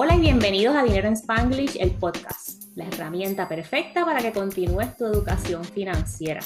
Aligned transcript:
Hola 0.00 0.14
y 0.14 0.20
bienvenidos 0.20 0.76
a 0.76 0.84
Dinero 0.84 1.08
en 1.08 1.14
Spanglish, 1.14 1.76
el 1.80 1.90
podcast, 1.90 2.62
la 2.76 2.86
herramienta 2.86 3.48
perfecta 3.48 4.04
para 4.04 4.20
que 4.20 4.30
continúes 4.30 4.96
tu 4.96 5.04
educación 5.04 5.64
financiera. 5.64 6.40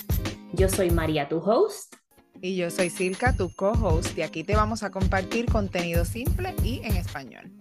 Yo 0.54 0.70
soy 0.70 0.90
María, 0.90 1.28
tu 1.28 1.36
host. 1.36 1.96
Y 2.40 2.56
yo 2.56 2.70
soy 2.70 2.88
Silka, 2.88 3.36
tu 3.36 3.54
co-host, 3.54 4.16
y 4.16 4.22
aquí 4.22 4.42
te 4.42 4.56
vamos 4.56 4.82
a 4.82 4.90
compartir 4.90 5.44
contenido 5.52 6.06
simple 6.06 6.54
y 6.64 6.80
en 6.82 6.96
español. 6.96 7.52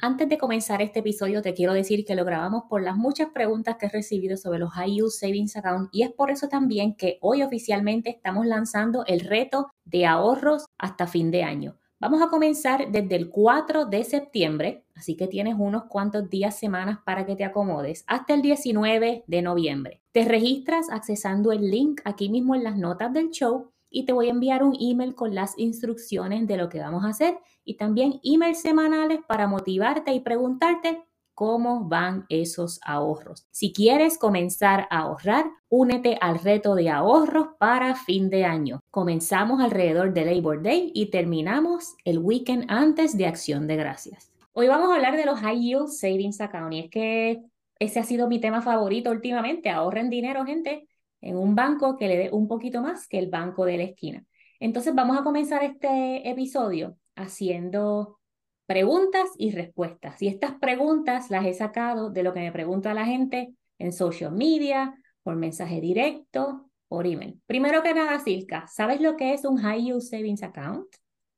Antes 0.00 0.30
de 0.30 0.38
comenzar 0.38 0.80
este 0.80 1.00
episodio, 1.00 1.42
te 1.42 1.52
quiero 1.52 1.74
decir 1.74 2.06
que 2.06 2.14
lo 2.14 2.24
grabamos 2.24 2.62
por 2.70 2.82
las 2.82 2.96
muchas 2.96 3.28
preguntas 3.28 3.76
que 3.78 3.84
he 3.84 3.90
recibido 3.90 4.38
sobre 4.38 4.60
los 4.60 4.72
High 4.72 4.92
Yield 4.92 5.10
Savings 5.10 5.56
Account 5.56 5.90
y 5.92 6.04
es 6.04 6.12
por 6.12 6.30
eso 6.30 6.48
también 6.48 6.96
que 6.96 7.18
hoy 7.20 7.42
oficialmente 7.42 8.08
estamos 8.08 8.46
lanzando 8.46 9.04
el 9.04 9.20
reto 9.20 9.70
de 9.84 10.06
ahorros 10.06 10.64
hasta 10.78 11.06
fin 11.06 11.30
de 11.30 11.42
año. 11.42 11.76
Vamos 12.00 12.22
a 12.22 12.28
comenzar 12.28 12.90
desde 12.90 13.16
el 13.16 13.28
4 13.28 13.86
de 13.86 14.04
septiembre, 14.04 14.83
así 14.94 15.16
que 15.16 15.26
tienes 15.26 15.56
unos 15.58 15.84
cuantos 15.84 16.28
días, 16.30 16.58
semanas 16.58 16.98
para 17.04 17.26
que 17.26 17.36
te 17.36 17.44
acomodes, 17.44 18.04
hasta 18.06 18.34
el 18.34 18.42
19 18.42 19.24
de 19.26 19.42
noviembre. 19.42 20.02
Te 20.12 20.24
registras 20.24 20.90
accesando 20.90 21.52
el 21.52 21.70
link 21.70 22.00
aquí 22.04 22.28
mismo 22.28 22.54
en 22.54 22.64
las 22.64 22.76
notas 22.76 23.12
del 23.12 23.30
show 23.30 23.70
y 23.90 24.04
te 24.04 24.12
voy 24.12 24.26
a 24.26 24.32
enviar 24.32 24.62
un 24.62 24.76
email 24.80 25.14
con 25.14 25.34
las 25.34 25.56
instrucciones 25.58 26.46
de 26.46 26.56
lo 26.56 26.68
que 26.68 26.80
vamos 26.80 27.04
a 27.04 27.08
hacer 27.08 27.38
y 27.64 27.76
también 27.76 28.20
emails 28.24 28.60
semanales 28.60 29.20
para 29.26 29.46
motivarte 29.46 30.12
y 30.12 30.20
preguntarte 30.20 31.04
cómo 31.34 31.88
van 31.88 32.26
esos 32.28 32.80
ahorros. 32.84 33.46
Si 33.50 33.72
quieres 33.72 34.18
comenzar 34.18 34.86
a 34.90 35.00
ahorrar, 35.00 35.46
únete 35.68 36.16
al 36.20 36.38
reto 36.38 36.74
de 36.74 36.90
ahorros 36.90 37.48
para 37.58 37.94
fin 37.94 38.30
de 38.30 38.44
año. 38.44 38.80
Comenzamos 38.90 39.60
alrededor 39.60 40.14
de 40.14 40.24
Labor 40.24 40.62
Day 40.62 40.92
y 40.94 41.06
terminamos 41.06 41.94
el 42.04 42.18
weekend 42.18 42.66
antes 42.68 43.16
de 43.16 43.26
Acción 43.26 43.66
de 43.66 43.76
Gracias. 43.76 44.33
Hoy 44.56 44.68
vamos 44.68 44.88
a 44.90 44.94
hablar 44.94 45.16
de 45.16 45.26
los 45.26 45.40
High 45.40 45.60
Yield 45.60 45.88
Savings 45.88 46.40
Account 46.40 46.72
y 46.74 46.78
es 46.78 46.88
que 46.88 47.42
ese 47.80 47.98
ha 47.98 48.04
sido 48.04 48.28
mi 48.28 48.40
tema 48.40 48.62
favorito 48.62 49.10
últimamente. 49.10 49.68
Ahorren 49.68 50.10
dinero, 50.10 50.44
gente, 50.44 50.86
en 51.20 51.36
un 51.36 51.56
banco 51.56 51.96
que 51.96 52.06
le 52.06 52.16
dé 52.16 52.30
un 52.30 52.46
poquito 52.46 52.80
más 52.80 53.08
que 53.08 53.18
el 53.18 53.28
banco 53.28 53.64
de 53.64 53.78
la 53.78 53.82
esquina. 53.82 54.24
Entonces 54.60 54.94
vamos 54.94 55.18
a 55.18 55.24
comenzar 55.24 55.64
este 55.64 56.30
episodio 56.30 56.96
haciendo 57.16 58.20
preguntas 58.66 59.28
y 59.38 59.50
respuestas. 59.50 60.22
Y 60.22 60.28
estas 60.28 60.52
preguntas 60.60 61.30
las 61.30 61.44
he 61.46 61.52
sacado 61.52 62.10
de 62.10 62.22
lo 62.22 62.32
que 62.32 62.38
me 62.38 62.52
pregunta 62.52 62.94
la 62.94 63.06
gente 63.06 63.56
en 63.78 63.92
social 63.92 64.30
media, 64.30 64.94
por 65.24 65.34
mensaje 65.34 65.80
directo, 65.80 66.70
por 66.86 67.08
email. 67.08 67.40
Primero 67.46 67.82
que 67.82 67.92
nada, 67.92 68.20
Silka, 68.20 68.68
¿sabes 68.68 69.00
lo 69.00 69.16
que 69.16 69.34
es 69.34 69.44
un 69.44 69.56
High 69.56 69.82
Yield 69.82 70.02
Savings 70.02 70.44
Account? 70.44 70.86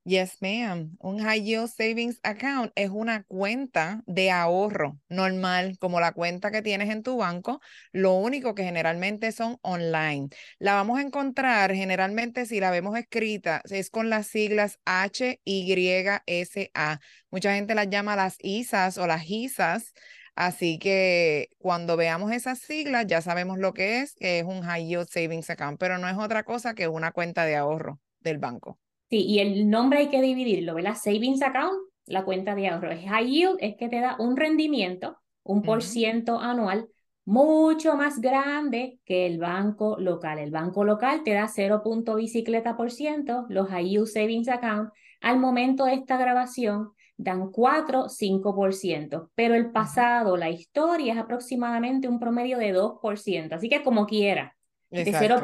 Yes, 0.07 0.41
ma'am. 0.41 0.95
Un 1.01 1.19
High 1.19 1.43
Yield 1.43 1.67
Savings 1.67 2.21
Account 2.23 2.71
es 2.75 2.89
una 2.89 3.23
cuenta 3.23 4.03
de 4.05 4.31
ahorro 4.31 4.97
normal, 5.09 5.77
como 5.79 5.99
la 5.99 6.13
cuenta 6.13 6.49
que 6.49 6.61
tienes 6.61 6.89
en 6.91 7.03
tu 7.03 7.17
banco. 7.17 7.59
Lo 7.91 8.13
único 8.13 8.55
que 8.55 8.63
generalmente 8.63 9.33
son 9.33 9.57
online. 9.63 10.29
La 10.59 10.75
vamos 10.75 10.97
a 10.97 11.01
encontrar 11.01 11.75
generalmente 11.75 12.45
si 12.45 12.61
la 12.61 12.71
vemos 12.71 12.97
escrita, 12.97 13.61
es 13.69 13.89
con 13.89 14.09
las 14.09 14.27
siglas 14.27 14.79
HYSA. 14.85 17.01
Mucha 17.29 17.55
gente 17.55 17.75
las 17.75 17.89
llama 17.89 18.15
las 18.15 18.37
ISAs 18.39 18.97
o 18.97 19.07
las 19.07 19.29
ISAs. 19.29 19.93
Así 20.35 20.79
que 20.79 21.49
cuando 21.57 21.97
veamos 21.97 22.31
esas 22.31 22.59
siglas 22.59 23.07
ya 23.07 23.21
sabemos 23.21 23.59
lo 23.59 23.73
que 23.73 23.99
es, 23.99 24.15
que 24.15 24.39
es 24.39 24.45
un 24.45 24.61
High 24.61 24.87
Yield 24.87 25.09
Savings 25.09 25.49
Account, 25.49 25.77
pero 25.77 25.97
no 25.97 26.07
es 26.07 26.15
otra 26.17 26.43
cosa 26.43 26.75
que 26.75 26.87
una 26.87 27.11
cuenta 27.11 27.43
de 27.43 27.57
ahorro 27.57 27.99
del 28.21 28.37
banco. 28.37 28.79
Sí, 29.09 29.25
y 29.25 29.39
el 29.39 29.69
nombre 29.69 29.99
hay 29.99 30.07
que 30.09 30.21
dividirlo, 30.21 30.75
¿verdad? 30.75 30.95
Savings 30.95 31.41
account, 31.41 31.77
la 32.05 32.25
cuenta 32.25 32.55
de 32.55 32.67
ahorro. 32.67 32.89
High 32.89 33.27
yield 33.27 33.57
es 33.59 33.75
que 33.77 33.87
te 33.87 34.01
da 34.01 34.15
un 34.19 34.35
rendimiento, 34.35 35.17
un 35.43 35.61
por 35.61 35.81
ciento 35.81 36.39
anual, 36.39 36.89
mucho 37.25 37.95
más 37.95 38.19
grande 38.19 38.99
que 39.05 39.25
el 39.25 39.37
banco 39.37 39.97
local. 39.99 40.39
El 40.39 40.51
banco 40.51 40.83
local 40.83 41.23
te 41.23 41.33
da 41.33 41.47
0. 41.47 41.83
bicicleta 42.15 42.75
por 42.77 42.91
ciento, 42.91 43.45
los 43.49 43.67
high 43.69 43.89
yield 43.89 44.07
savings 44.07 44.49
account 44.49 44.91
al 45.21 45.39
momento 45.39 45.85
de 45.85 45.95
esta 45.95 46.17
grabación 46.17 46.91
dan 47.17 47.51
4, 47.51 48.09
5%, 48.09 49.31
pero 49.33 49.55
el 49.55 49.71
pasado, 49.71 50.37
la 50.37 50.49
historia 50.49 51.13
es 51.13 51.19
aproximadamente 51.19 52.07
un 52.07 52.19
promedio 52.19 52.59
de 52.59 52.73
2%, 52.73 53.55
así 53.55 53.69
que 53.69 53.83
como 53.83 54.05
quiera. 54.05 54.55
De 54.89 55.03
0. 55.03 55.41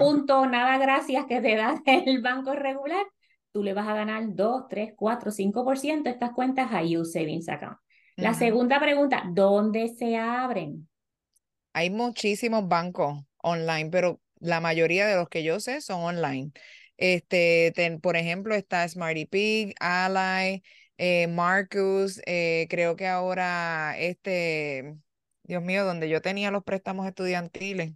nada 0.49 0.77
gracias 0.77 1.25
que 1.25 1.41
te 1.41 1.55
da 1.55 1.81
el 1.85 2.21
banco 2.21 2.53
regular, 2.53 3.05
tú 3.53 3.63
le 3.63 3.73
vas 3.73 3.87
a 3.87 3.93
ganar 3.93 4.35
2, 4.35 4.67
3, 4.67 4.93
4, 4.97 5.31
5% 5.31 6.09
estas 6.09 6.31
cuentas 6.31 6.69
a 6.71 6.83
You 6.83 7.05
Savings 7.05 7.47
Account. 7.47 7.77
La 8.15 8.33
segunda 8.33 8.79
pregunta, 8.79 9.23
¿dónde 9.31 9.87
se 9.89 10.17
abren? 10.17 10.87
Hay 11.73 11.89
muchísimos 11.89 12.67
bancos 12.67 13.23
online, 13.37 13.89
pero 13.89 14.19
la 14.39 14.59
mayoría 14.59 15.07
de 15.07 15.15
los 15.15 15.29
que 15.29 15.43
yo 15.43 15.59
sé 15.59 15.81
son 15.81 16.01
online. 16.01 16.51
Este, 16.97 17.73
por 18.01 18.17
ejemplo, 18.17 18.53
está 18.55 18.87
Smarty 18.87 19.25
Pig, 19.25 19.75
Ally, 19.79 20.63
eh, 20.97 21.27
Marcus, 21.27 22.21
eh, 22.25 22.67
creo 22.69 22.95
que 22.95 23.07
ahora 23.07 23.95
este, 23.97 24.95
Dios 25.43 25.63
mío, 25.63 25.85
donde 25.85 26.09
yo 26.09 26.21
tenía 26.21 26.51
los 26.51 26.63
préstamos 26.63 27.07
estudiantiles, 27.07 27.93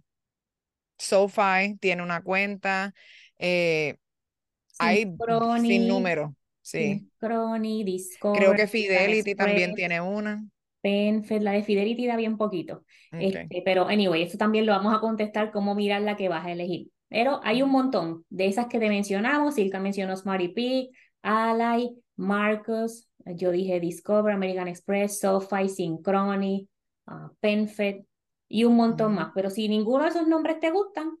SoFi 0.98 1.76
tiene 1.80 2.02
una 2.02 2.22
cuenta. 2.22 2.94
Eh, 3.38 3.98
hay 4.78 5.14
sin 5.60 5.88
número. 5.88 6.34
Sí. 6.62 7.08
Discord. 7.84 8.36
Creo 8.36 8.54
que 8.54 8.66
Fidelity 8.66 9.34
también 9.34 9.74
tiene 9.74 10.00
una. 10.00 10.44
Penfed, 10.80 11.42
la 11.42 11.52
de 11.52 11.62
Fidelity 11.62 12.06
da 12.06 12.16
bien 12.16 12.36
poquito. 12.36 12.84
Este, 13.10 13.62
pero, 13.64 13.88
anyway, 13.88 14.22
eso 14.22 14.38
también 14.38 14.66
lo 14.66 14.72
vamos 14.72 14.94
a 14.94 15.00
contestar, 15.00 15.50
cómo 15.50 15.74
mirar 15.74 16.02
la 16.02 16.16
que 16.16 16.28
vas 16.28 16.46
a 16.46 16.52
elegir. 16.52 16.90
Pero 17.08 17.40
hay 17.42 17.62
un 17.62 17.70
montón 17.70 18.24
de 18.28 18.46
esas 18.46 18.66
que 18.66 18.78
te 18.78 18.88
mencionamos. 18.88 19.54
Silka 19.54 19.80
mencionó 19.80 20.14
Smarty 20.16 20.48
Pig, 20.48 20.90
Ally, 21.22 21.90
Marcus, 22.16 23.08
yo 23.24 23.50
dije 23.50 23.80
Discover, 23.80 24.34
American 24.34 24.68
Express, 24.68 25.20
SoFi, 25.20 25.68
Synchrony, 25.68 26.68
uh, 27.06 27.34
PenFed 27.40 28.02
y 28.48 28.64
un 28.64 28.76
montón 28.76 29.14
más. 29.14 29.32
Pero 29.34 29.50
si 29.50 29.68
ninguno 29.68 30.04
de 30.04 30.10
esos 30.10 30.28
nombres 30.28 30.60
te 30.60 30.70
gustan, 30.70 31.16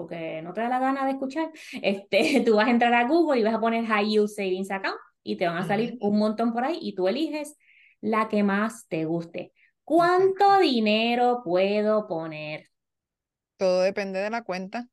porque 0.00 0.40
no 0.42 0.52
te 0.52 0.62
da 0.62 0.68
la 0.68 0.78
gana 0.78 1.04
de 1.04 1.12
escuchar, 1.12 1.50
este, 1.82 2.42
tú 2.46 2.56
vas 2.56 2.68
a 2.68 2.70
entrar 2.70 2.94
a 2.94 3.06
Google 3.06 3.40
y 3.40 3.44
vas 3.44 3.54
a 3.54 3.60
poner 3.60 3.84
High 3.86 4.08
Yield 4.08 4.28
Savings 4.28 4.70
Account 4.70 4.98
y 5.22 5.36
te 5.36 5.46
van 5.46 5.58
a 5.58 5.66
salir 5.66 5.98
un 6.00 6.18
montón 6.18 6.52
por 6.52 6.64
ahí 6.64 6.78
y 6.80 6.94
tú 6.94 7.08
eliges 7.08 7.56
la 8.00 8.28
que 8.28 8.42
más 8.42 8.86
te 8.88 9.04
guste. 9.04 9.52
¿Cuánto 9.84 10.58
dinero 10.58 11.42
puedo 11.44 12.06
poner? 12.06 12.70
Todo 13.58 13.82
depende 13.82 14.20
de 14.20 14.30
la 14.30 14.42
cuenta. 14.42 14.88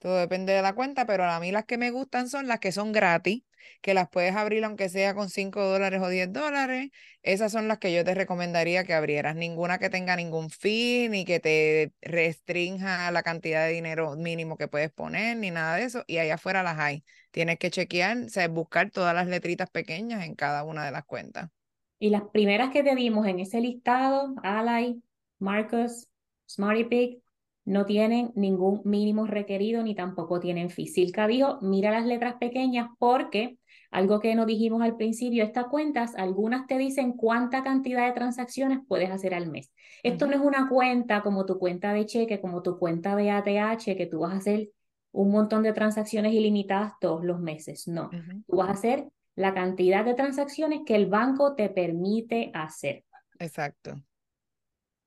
Todo 0.00 0.16
depende 0.16 0.54
de 0.54 0.62
la 0.62 0.74
cuenta, 0.74 1.04
pero 1.04 1.24
a 1.24 1.38
mí 1.40 1.52
las 1.52 1.66
que 1.66 1.76
me 1.76 1.90
gustan 1.90 2.30
son 2.30 2.48
las 2.48 2.58
que 2.58 2.72
son 2.72 2.90
gratis, 2.90 3.42
que 3.82 3.92
las 3.92 4.08
puedes 4.08 4.34
abrir 4.34 4.64
aunque 4.64 4.88
sea 4.88 5.14
con 5.14 5.28
5 5.28 5.62
dólares 5.62 6.00
o 6.02 6.08
10 6.08 6.32
dólares. 6.32 6.88
Esas 7.22 7.52
son 7.52 7.68
las 7.68 7.78
que 7.78 7.92
yo 7.92 8.02
te 8.02 8.14
recomendaría 8.14 8.84
que 8.84 8.94
abrieras. 8.94 9.36
Ninguna 9.36 9.78
que 9.78 9.90
tenga 9.90 10.16
ningún 10.16 10.48
fin, 10.48 11.10
ni 11.10 11.26
que 11.26 11.38
te 11.38 11.92
restrinja 12.00 13.10
la 13.10 13.22
cantidad 13.22 13.66
de 13.66 13.74
dinero 13.74 14.16
mínimo 14.16 14.56
que 14.56 14.68
puedes 14.68 14.90
poner, 14.90 15.36
ni 15.36 15.50
nada 15.50 15.76
de 15.76 15.84
eso. 15.84 16.02
Y 16.06 16.16
allá 16.16 16.36
afuera 16.36 16.62
las 16.62 16.78
hay. 16.78 17.04
Tienes 17.30 17.58
que 17.58 17.70
chequear, 17.70 18.16
o 18.16 18.48
buscar 18.48 18.90
todas 18.90 19.14
las 19.14 19.26
letritas 19.26 19.68
pequeñas 19.68 20.24
en 20.24 20.34
cada 20.34 20.64
una 20.64 20.82
de 20.86 20.92
las 20.92 21.04
cuentas. 21.04 21.50
Y 21.98 22.08
las 22.08 22.22
primeras 22.32 22.70
que 22.70 22.82
te 22.82 22.94
dimos 22.94 23.26
en 23.26 23.38
ese 23.40 23.60
listado, 23.60 24.34
Ally, 24.42 25.02
Marcus, 25.38 26.08
Smarty 26.48 26.84
Pig, 26.84 27.22
no 27.70 27.86
tienen 27.86 28.32
ningún 28.34 28.82
mínimo 28.84 29.26
requerido 29.28 29.84
ni 29.84 29.94
tampoco 29.94 30.40
tienen 30.40 30.70
fee. 30.70 30.88
Silka 30.88 31.28
dijo, 31.28 31.58
mira 31.62 31.92
las 31.92 32.04
letras 32.04 32.34
pequeñas 32.40 32.88
porque 32.98 33.58
algo 33.92 34.18
que 34.18 34.34
no 34.34 34.44
dijimos 34.44 34.82
al 34.82 34.96
principio, 34.96 35.44
estas 35.44 35.66
cuentas, 35.66 36.16
algunas 36.16 36.66
te 36.66 36.78
dicen 36.78 37.12
cuánta 37.12 37.62
cantidad 37.62 38.06
de 38.06 38.12
transacciones 38.12 38.80
puedes 38.88 39.10
hacer 39.10 39.34
al 39.34 39.48
mes. 39.48 39.72
Esto 40.02 40.26
no 40.26 40.34
es 40.34 40.40
una 40.40 40.68
cuenta 40.68 41.22
como 41.22 41.46
tu 41.46 41.60
cuenta 41.60 41.92
de 41.92 42.06
cheque, 42.06 42.40
como 42.40 42.60
tu 42.60 42.76
cuenta 42.76 43.14
de 43.14 43.30
ATH, 43.30 43.96
que 43.96 44.08
tú 44.10 44.20
vas 44.20 44.32
a 44.32 44.38
hacer 44.38 44.70
un 45.12 45.30
montón 45.30 45.62
de 45.62 45.72
transacciones 45.72 46.32
ilimitadas 46.32 46.94
todos 47.00 47.24
los 47.24 47.38
meses. 47.38 47.86
No, 47.86 48.10
tú 48.48 48.56
vas 48.56 48.68
a 48.68 48.72
hacer 48.72 49.08
la 49.36 49.54
cantidad 49.54 50.04
de 50.04 50.14
transacciones 50.14 50.80
que 50.84 50.96
el 50.96 51.06
banco 51.06 51.54
te 51.54 51.68
permite 51.68 52.50
hacer. 52.52 53.04
Exacto. 53.38 53.94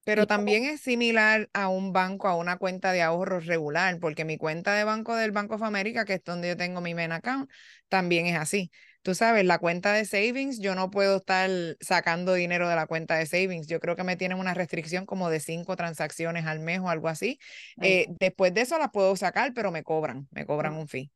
Pero 0.04 0.28
también 0.28 0.66
es 0.66 0.82
similar 0.82 1.50
a 1.54 1.70
un 1.70 1.94
banco, 1.94 2.28
a 2.28 2.36
una 2.36 2.58
cuenta 2.58 2.92
de 2.92 3.02
ahorros 3.02 3.46
regular, 3.46 4.00
porque 4.00 4.26
mi 4.26 4.38
cuenta 4.38 4.74
de 4.74 4.84
banco 4.84 5.16
del 5.16 5.32
Banco 5.32 5.56
of 5.56 5.64
America, 5.64 6.06
que 6.06 6.16
es 6.16 6.24
donde 6.24 6.50
yo 6.50 6.58
tengo 6.58 6.82
mi 6.82 6.94
main 6.94 7.12
account, 7.14 7.50
también 7.88 8.26
es 8.26 8.36
así. 8.38 8.72
Tú 9.02 9.16
sabes, 9.16 9.46
la 9.46 9.60
cuenta 9.60 9.94
de 9.94 10.06
savings, 10.06 10.60
yo 10.60 10.76
no 10.76 10.90
puedo 10.90 11.18
estar 11.18 11.50
sacando 11.82 12.34
dinero 12.34 12.70
de 12.70 12.76
la 12.76 12.88
cuenta 12.88 13.16
de 13.16 13.26
savings. 13.26 13.68
Yo 13.68 13.80
creo 13.80 13.96
que 13.96 14.04
me 14.04 14.16
tienen 14.16 14.40
una 14.40 14.54
restricción 14.54 15.06
como 15.06 15.30
de 15.30 15.40
cinco 15.42 15.76
transacciones 15.76 16.46
al 16.46 16.60
mes 16.62 16.80
o 16.80 16.90
algo 16.90 17.10
así. 17.10 17.38
Eh, 17.82 18.08
después 18.20 18.54
de 18.54 18.62
eso 18.62 18.78
la 18.78 18.92
puedo 18.92 19.16
sacar, 19.16 19.54
pero 19.54 19.72
me 19.72 19.84
cobran, 19.84 20.28
me 20.32 20.46
cobran 20.46 20.74
un 20.76 20.88
fee. 20.88 21.12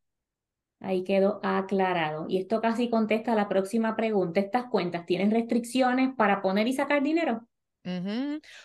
Ahí 0.80 1.04
quedó 1.04 1.40
aclarado. 1.44 2.26
Y 2.30 2.38
esto 2.40 2.62
casi 2.62 2.90
contesta 2.90 3.36
la 3.36 3.48
próxima 3.48 3.96
pregunta. 3.96 4.40
¿Estas 4.40 4.66
cuentas 4.66 5.06
tienen 5.06 5.32
restricciones 5.32 6.16
para 6.16 6.42
poner 6.42 6.68
y 6.68 6.74
sacar 6.74 7.02
dinero? 7.04 7.48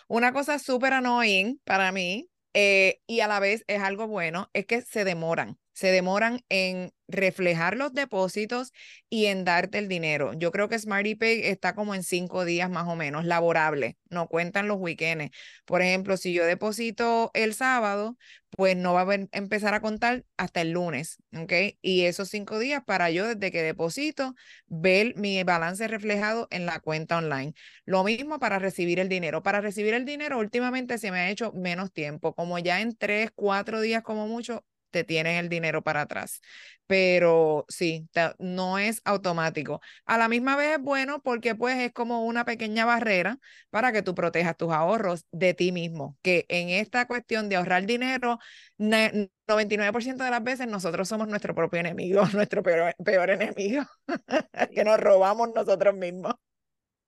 Una 0.07 0.33
cosa 0.33 0.59
súper 0.59 0.93
annoying 0.93 1.59
para 1.63 1.91
mí 1.91 2.29
eh, 2.53 3.01
y 3.07 3.21
a 3.21 3.27
la 3.27 3.39
vez 3.39 3.63
es 3.67 3.81
algo 3.81 4.07
bueno, 4.07 4.49
es 4.53 4.65
que 4.65 4.81
se 4.81 5.05
demoran 5.05 5.57
se 5.73 5.91
demoran 5.91 6.41
en 6.49 6.91
reflejar 7.07 7.75
los 7.75 7.93
depósitos 7.93 8.71
y 9.09 9.25
en 9.25 9.43
darte 9.43 9.77
el 9.77 9.87
dinero. 9.87 10.33
Yo 10.33 10.51
creo 10.51 10.69
que 10.69 10.79
Smarty 10.79 11.15
Pay 11.15 11.41
está 11.43 11.75
como 11.75 11.93
en 11.95 12.03
cinco 12.03 12.45
días 12.45 12.69
más 12.69 12.87
o 12.87 12.95
menos, 12.95 13.25
laborable, 13.25 13.97
no 14.09 14.27
cuentan 14.27 14.67
los 14.67 14.77
weekends. 14.79 15.35
Por 15.65 15.81
ejemplo, 15.81 16.17
si 16.17 16.33
yo 16.33 16.45
deposito 16.45 17.31
el 17.33 17.53
sábado, 17.53 18.17
pues 18.51 18.77
no 18.77 18.93
va 18.93 19.01
a 19.01 19.27
empezar 19.31 19.73
a 19.73 19.81
contar 19.81 20.25
hasta 20.37 20.61
el 20.61 20.71
lunes, 20.71 21.17
¿ok? 21.35 21.51
Y 21.81 22.05
esos 22.05 22.29
cinco 22.29 22.59
días 22.59 22.83
para 22.85 23.09
yo 23.09 23.27
desde 23.27 23.51
que 23.51 23.61
deposito, 23.63 24.35
ver 24.67 25.15
mi 25.15 25.43
balance 25.43 25.87
reflejado 25.87 26.47
en 26.51 26.65
la 26.65 26.79
cuenta 26.79 27.17
online. 27.17 27.53
Lo 27.85 28.03
mismo 28.03 28.39
para 28.39 28.59
recibir 28.59 28.99
el 28.99 29.09
dinero. 29.09 29.43
Para 29.43 29.61
recibir 29.61 29.93
el 29.93 30.05
dinero, 30.05 30.39
últimamente 30.39 30.97
se 30.97 31.11
me 31.11 31.19
ha 31.19 31.29
hecho 31.29 31.51
menos 31.53 31.91
tiempo, 31.91 32.33
como 32.33 32.59
ya 32.59 32.81
en 32.81 32.95
tres, 32.95 33.31
cuatro 33.33 33.81
días 33.81 34.03
como 34.03 34.27
mucho, 34.27 34.63
te 34.93 35.03
tienen 35.03 35.35
el 35.37 35.49
dinero 35.49 35.81
para 35.83 36.01
atrás. 36.01 36.39
Pero 36.87 37.65
sí, 37.69 38.07
no 38.39 38.77
es 38.77 39.01
automático. 39.05 39.81
A 40.05 40.17
la 40.17 40.27
misma 40.29 40.55
vez 40.55 40.77
es 40.77 40.81
bueno 40.81 41.21
porque 41.21 41.55
pues 41.55 41.77
es 41.79 41.91
como 41.93 42.25
una 42.25 42.45
pequeña 42.45 42.85
barrera 42.85 43.39
para 43.71 43.91
que 43.91 44.01
tú 44.03 44.13
protejas 44.15 44.55
tus 44.57 44.71
ahorros 44.71 45.25
de 45.31 45.53
ti 45.53 45.71
mismo, 45.71 46.17
que 46.21 46.45
en 46.49 46.69
esta 46.69 47.07
cuestión 47.07 47.49
de 47.49 47.55
ahorrar 47.55 47.85
dinero, 47.85 48.39
99% 48.77 50.23
de 50.23 50.29
las 50.31 50.43
veces 50.43 50.67
nosotros 50.67 51.07
somos 51.07 51.27
nuestro 51.27 51.55
propio 51.55 51.79
enemigo, 51.79 52.23
nuestro 52.33 52.63
peor, 52.63 52.93
peor 53.03 53.29
enemigo, 53.31 53.83
que 54.73 54.83
nos 54.83 54.99
robamos 54.99 55.49
nosotros 55.55 55.95
mismos. 55.95 56.35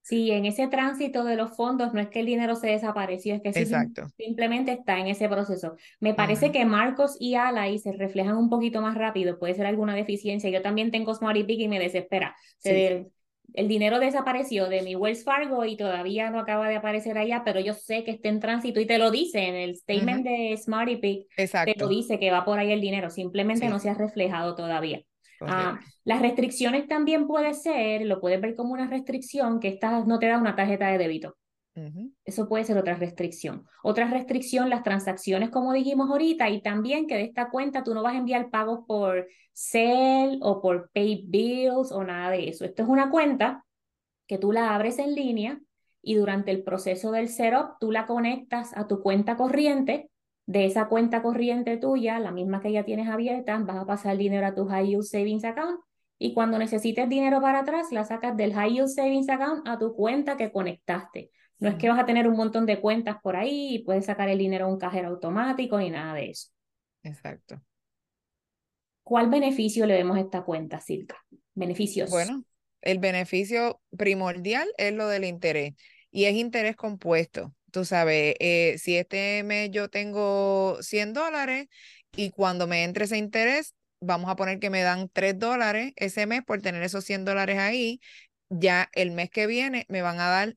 Sí, 0.05 0.29
en 0.29 0.45
ese 0.45 0.67
tránsito 0.67 1.23
de 1.23 1.35
los 1.35 1.55
fondos 1.55 1.95
no 1.95 1.99
es 1.99 2.09
que 2.09 2.19
el 2.19 2.27
dinero 2.27 2.55
se 2.55 2.67
desapareció, 2.67 3.33
es 3.33 3.41
que 3.41 3.51
simplemente 4.15 4.73
está 4.73 4.99
en 4.99 5.07
ese 5.07 5.27
proceso. 5.27 5.77
Me 5.99 6.13
parece 6.13 6.51
que 6.51 6.63
Marcos 6.63 7.17
y 7.19 7.33
Alay 7.33 7.79
se 7.79 7.91
reflejan 7.91 8.37
un 8.37 8.47
poquito 8.47 8.81
más 8.81 8.95
rápido, 8.95 9.39
puede 9.39 9.55
ser 9.55 9.65
alguna 9.65 9.95
deficiencia. 9.95 10.51
Yo 10.51 10.61
también 10.61 10.91
tengo 10.91 11.15
Smart 11.15 11.37
y 11.49 11.67
me 11.67 11.79
desespera. 11.79 12.35
el 12.63 13.67
dinero 13.67 13.97
desapareció 13.97 14.69
de 14.69 14.83
mi 14.83 14.95
Wells 14.95 15.23
Fargo 15.23 15.65
y 15.65 15.75
todavía 15.75 16.29
no 16.29 16.37
acaba 16.37 16.69
de 16.69 16.75
aparecer 16.75 17.17
allá, 17.17 17.41
pero 17.43 17.59
yo 17.59 17.73
sé 17.73 18.03
que 18.03 18.11
está 18.11 18.29
en 18.29 18.39
tránsito 18.39 18.79
y 18.79 18.85
te 18.85 18.99
lo 18.99 19.09
dice 19.09 19.39
en 19.47 19.55
el 19.55 19.75
statement 19.75 20.23
de 20.23 20.55
Smarty 20.55 20.97
Pig, 20.97 21.27
te 21.35 21.75
lo 21.79 21.87
dice 21.87 22.19
que 22.19 22.29
va 22.29 22.45
por 22.45 22.59
ahí 22.59 22.71
el 22.71 22.81
dinero, 22.81 23.09
simplemente 23.09 23.69
no 23.69 23.79
se 23.79 23.89
ha 23.89 23.95
reflejado 23.95 24.53
todavía. 24.53 25.03
Ah, 25.41 25.79
las 26.03 26.21
restricciones 26.21 26.87
también 26.87 27.27
puede 27.27 27.53
ser, 27.53 28.05
lo 28.05 28.19
puedes 28.19 28.39
ver 28.41 28.55
como 28.55 28.73
una 28.73 28.87
restricción, 28.87 29.59
que 29.59 29.69
esta 29.69 30.05
no 30.05 30.19
te 30.19 30.27
da 30.27 30.37
una 30.37 30.55
tarjeta 30.55 30.87
de 30.87 30.97
débito. 30.97 31.35
Eso 32.23 32.47
puede 32.47 32.63
ser 32.63 32.77
otra 32.77 32.95
restricción. 32.95 33.65
Otra 33.83 34.09
restricción, 34.09 34.69
las 34.69 34.83
transacciones, 34.83 35.49
como 35.49 35.73
dijimos 35.73 36.09
ahorita, 36.09 36.49
y 36.49 36.61
también 36.61 37.05
que 37.05 37.15
de 37.15 37.23
esta 37.23 37.49
cuenta 37.49 37.83
tú 37.83 37.93
no 37.93 38.01
vas 38.01 38.13
a 38.13 38.17
enviar 38.17 38.49
pagos 38.49 38.85
por 38.87 39.27
Cell 39.51 40.39
o 40.41 40.61
por 40.61 40.89
Pay 40.93 41.25
Bills 41.27 41.91
o 41.91 42.03
nada 42.05 42.31
de 42.31 42.47
eso. 42.47 42.63
Esto 42.63 42.83
es 42.83 42.87
una 42.87 43.09
cuenta 43.09 43.65
que 44.25 44.37
tú 44.37 44.53
la 44.53 44.73
abres 44.73 44.99
en 44.99 45.15
línea 45.15 45.59
y 46.01 46.15
durante 46.15 46.51
el 46.51 46.63
proceso 46.63 47.11
del 47.11 47.27
setup 47.27 47.77
tú 47.79 47.91
la 47.91 48.05
conectas 48.05 48.75
a 48.77 48.87
tu 48.87 49.01
cuenta 49.01 49.35
corriente 49.35 50.09
de 50.45 50.65
esa 50.65 50.87
cuenta 50.87 51.21
corriente 51.21 51.77
tuya, 51.77 52.19
la 52.19 52.31
misma 52.31 52.61
que 52.61 52.71
ya 52.71 52.85
tienes 52.85 53.09
abierta, 53.09 53.57
vas 53.59 53.77
a 53.77 53.85
pasar 53.85 54.13
el 54.13 54.19
dinero 54.19 54.45
a 54.45 54.53
tu 54.53 54.65
High 54.67 54.87
Yield 54.87 55.03
Savings 55.03 55.43
Account 55.43 55.79
y 56.17 56.33
cuando 56.33 56.57
necesites 56.57 57.09
dinero 57.09 57.41
para 57.41 57.59
atrás, 57.59 57.91
la 57.91 58.05
sacas 58.05 58.37
del 58.37 58.53
High 58.53 58.73
Yield 58.73 58.87
Savings 58.87 59.29
Account 59.29 59.67
a 59.67 59.77
tu 59.77 59.95
cuenta 59.95 60.37
que 60.37 60.51
conectaste. 60.51 61.31
No 61.59 61.69
es 61.69 61.75
que 61.75 61.89
vas 61.89 61.99
a 61.99 62.05
tener 62.05 62.27
un 62.27 62.35
montón 62.35 62.65
de 62.65 62.79
cuentas 62.79 63.17
por 63.21 63.35
ahí 63.35 63.75
y 63.75 63.79
puedes 63.79 64.05
sacar 64.05 64.29
el 64.29 64.37
dinero 64.37 64.65
a 64.65 64.69
un 64.69 64.77
cajero 64.77 65.09
automático 65.09 65.77
ni 65.77 65.89
nada 65.89 66.13
de 66.13 66.29
eso. 66.29 66.49
Exacto. 67.03 67.61
¿Cuál 69.03 69.29
beneficio 69.29 69.85
le 69.85 69.93
vemos 69.93 70.17
a 70.17 70.21
esta 70.21 70.43
cuenta, 70.43 70.79
Silka? 70.79 71.17
Beneficios. 71.53 72.09
Bueno, 72.09 72.43
el 72.81 72.99
beneficio 72.99 73.79
primordial 73.95 74.67
es 74.77 74.93
lo 74.93 75.07
del 75.07 75.25
interés 75.25 75.73
y 76.11 76.25
es 76.25 76.35
interés 76.35 76.75
compuesto. 76.75 77.53
Tú 77.75 77.83
sabes, 77.83 78.35
eh, 78.39 78.77
si 78.79 78.95
este 78.95 79.43
mes 79.43 79.69
yo 79.69 79.89
tengo 79.89 80.77
100 80.81 81.11
dólares 81.11 81.67
y 82.15 82.29
cuando 82.31 82.67
me 82.67 82.85
entre 82.85 83.03
ese 83.03 83.17
interés, 83.17 83.75
vamos 83.99 84.29
a 84.31 84.37
poner 84.37 84.59
que 84.59 84.69
me 84.69 84.81
dan 84.81 85.09
3 85.11 85.37
dólares 85.37 85.91
ese 85.97 86.25
mes 86.25 86.41
por 86.45 86.61
tener 86.61 86.83
esos 86.83 87.03
100 87.03 87.25
dólares 87.25 87.57
ahí, 87.59 87.99
ya 88.47 88.89
el 88.93 89.11
mes 89.11 89.29
que 89.29 89.45
viene 89.45 89.85
me 89.89 90.01
van 90.01 90.21
a 90.21 90.29
dar 90.29 90.55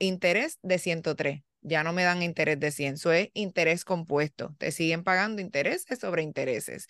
interés 0.00 0.58
de 0.62 0.80
103. 0.80 1.42
Ya 1.60 1.84
no 1.84 1.92
me 1.92 2.02
dan 2.02 2.24
interés 2.24 2.58
de 2.58 2.72
100, 2.72 2.94
eso 2.94 3.12
es 3.12 3.28
interés 3.34 3.84
compuesto. 3.84 4.56
Te 4.58 4.72
siguen 4.72 5.04
pagando 5.04 5.40
intereses 5.40 6.00
sobre 6.00 6.22
intereses. 6.22 6.88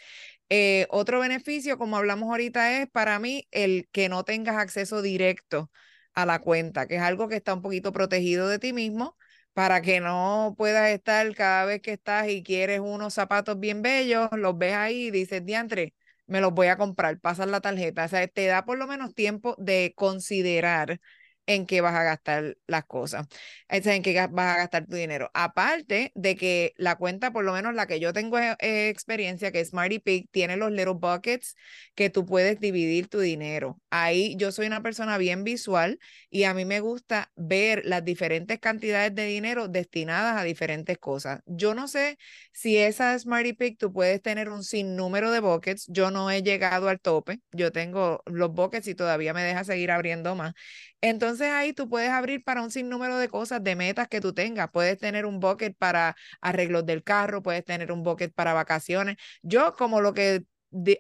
Eh, 0.49 0.87
otro 0.89 1.21
beneficio, 1.21 1.77
como 1.77 1.99
hablamos 1.99 2.31
ahorita, 2.31 2.81
es 2.81 2.89
para 2.89 3.19
mí 3.19 3.47
el 3.51 3.87
que 3.93 4.09
no 4.09 4.25
tengas 4.25 4.57
acceso 4.57 5.03
directo 5.03 5.71
a 6.15 6.25
la 6.25 6.39
cuenta, 6.39 6.87
que 6.87 6.97
es 6.97 7.03
algo 7.03 7.29
que 7.29 7.37
está 7.37 7.53
un 7.53 7.61
poquito 7.61 7.93
protegido 7.93 8.49
de 8.49 8.59
ti 8.59 8.73
mismo 8.73 9.15
para 9.59 9.83
que 9.83 9.99
no 10.01 10.55
puedas 10.57 10.89
estar 10.91 11.35
cada 11.35 11.65
vez 11.65 11.83
que 11.83 11.93
estás 11.95 12.29
y 12.29 12.45
quieres 12.45 12.79
unos 12.81 13.13
zapatos 13.15 13.59
bien 13.59 13.83
bellos, 13.83 14.29
los 14.33 14.57
ves 14.57 14.75
ahí 14.75 15.07
y 15.09 15.11
dices, 15.11 15.45
diantre, 15.45 15.95
me 16.27 16.41
los 16.41 16.53
voy 16.55 16.69
a 16.69 16.77
comprar, 16.77 17.19
pasas 17.21 17.49
la 17.49 17.61
tarjeta. 17.61 18.05
O 18.05 18.09
sea, 18.09 18.29
te 18.29 18.47
da 18.47 18.65
por 18.65 18.79
lo 18.79 18.87
menos 18.87 19.15
tiempo 19.17 19.57
de 19.59 19.95
considerar 19.97 21.01
en 21.49 21.67
qué 21.67 21.81
vas 21.81 21.95
a 21.95 22.05
gastar 22.05 22.59
las 22.67 22.85
cosas, 22.85 23.27
en 23.69 24.03
qué 24.03 24.15
vas 24.31 24.55
a 24.55 24.59
gastar 24.59 24.87
tu 24.87 24.97
dinero. 24.97 25.31
Aparte 25.35 26.13
de 26.15 26.37
que 26.37 26.75
la 26.77 26.97
cuenta, 26.97 27.33
por 27.33 27.45
lo 27.45 27.53
menos 27.55 27.75
la 27.75 27.87
que 27.87 28.01
yo 28.01 28.13
tengo 28.13 28.39
eh, 28.39 28.55
eh, 28.61 28.89
experiencia, 28.91 29.51
que 29.51 29.61
es 29.61 29.71
Smarty 29.71 29.99
Pig, 29.99 30.29
tiene 30.31 30.57
los 30.59 30.71
little 30.71 30.95
buckets 30.95 31.57
que 31.95 32.11
tú 32.11 32.27
puedes 32.27 32.61
dividir 32.61 33.09
tu 33.09 33.19
dinero. 33.21 33.81
Ahí 33.91 34.37
yo 34.37 34.53
soy 34.53 34.67
una 34.67 34.83
persona 34.83 35.17
bien 35.19 35.43
visual 35.43 35.99
y 36.31 36.45
a 36.45 36.55
mí 36.55 36.65
me 36.67 36.81
gusta 36.81 37.31
ver 37.35 37.83
las 37.87 38.05
diferentes 38.05 38.59
cantidades 38.61 39.15
de 39.15 39.25
dinero 39.25 39.69
destinadas 39.69 40.37
a 40.41 40.45
diferentes 40.45 40.99
cosas. 40.99 41.41
Yo 41.47 41.75
no 41.75 41.89
sé 41.89 42.19
si 42.53 42.77
esa 42.77 43.19
Smarty 43.19 43.55
Pig 43.55 43.79
tú 43.79 43.93
puedes 43.93 44.21
tener 44.23 44.51
un 44.51 44.63
sinnúmero 44.65 45.31
de 45.31 45.41
buckets. 45.41 45.87
Yo 45.89 46.11
no 46.11 46.31
he 46.31 46.43
llegado 46.43 46.89
al 46.89 47.01
tope. 47.01 47.41
Yo 47.53 47.73
tengo 47.73 48.23
los 48.27 48.53
buckets 48.53 48.87
y 48.89 48.95
todavía 48.95 49.33
me 49.35 49.43
deja 49.43 49.65
seguir 49.65 49.91
abriendo 49.91 50.35
más. 50.35 50.53
Entonces 51.01 51.49
ahí 51.49 51.73
tú 51.73 51.89
puedes 51.89 52.11
abrir 52.11 52.43
para 52.43 52.63
un 52.63 52.71
sinnúmero 52.71 53.19
de 53.19 53.29
cosas, 53.29 53.63
de 53.63 53.77
metas 53.77 54.09
que 54.09 54.21
tú 54.21 54.33
tengas. 54.35 54.71
Puedes 54.71 54.99
tener 54.99 55.27
un 55.27 55.41
bucket 55.41 55.77
para 55.77 56.17
arreglos 56.41 56.87
del 56.87 57.05
carro, 57.05 57.43
puedes 57.43 57.65
tener 57.65 57.93
un 57.93 58.03
bucket 58.03 58.33
para 58.35 58.53
vacaciones. 58.53 59.17
Yo 59.43 59.75
como 59.77 60.01
lo 60.01 60.15
que 60.15 60.45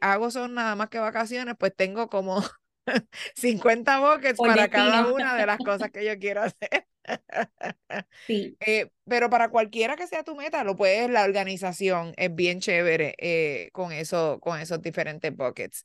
hago 0.00 0.30
son 0.30 0.54
nada 0.54 0.76
más 0.76 0.88
que 0.88 0.98
vacaciones, 0.98 1.54
pues 1.58 1.74
tengo 1.74 2.08
como 2.08 2.42
50 3.34 4.00
buckets 4.00 4.38
para 4.38 4.68
cada 4.68 5.12
una 5.12 5.34
de 5.34 5.46
las 5.46 5.58
cosas 5.64 5.90
que 5.90 6.04
yo 6.04 6.18
quiero 6.18 6.42
hacer. 6.42 6.86
Sí. 8.26 8.54
Eh, 8.60 8.90
pero 9.06 9.30
para 9.30 9.48
cualquiera 9.48 9.96
que 9.96 10.06
sea 10.06 10.22
tu 10.22 10.36
meta, 10.36 10.62
lo 10.62 10.76
puedes, 10.76 11.08
la 11.08 11.24
organización 11.24 12.12
es 12.18 12.34
bien 12.34 12.60
chévere 12.60 13.14
eh, 13.18 13.70
con, 13.72 13.92
eso, 13.92 14.38
con 14.40 14.60
esos 14.60 14.82
diferentes 14.82 15.34
buckets. 15.34 15.84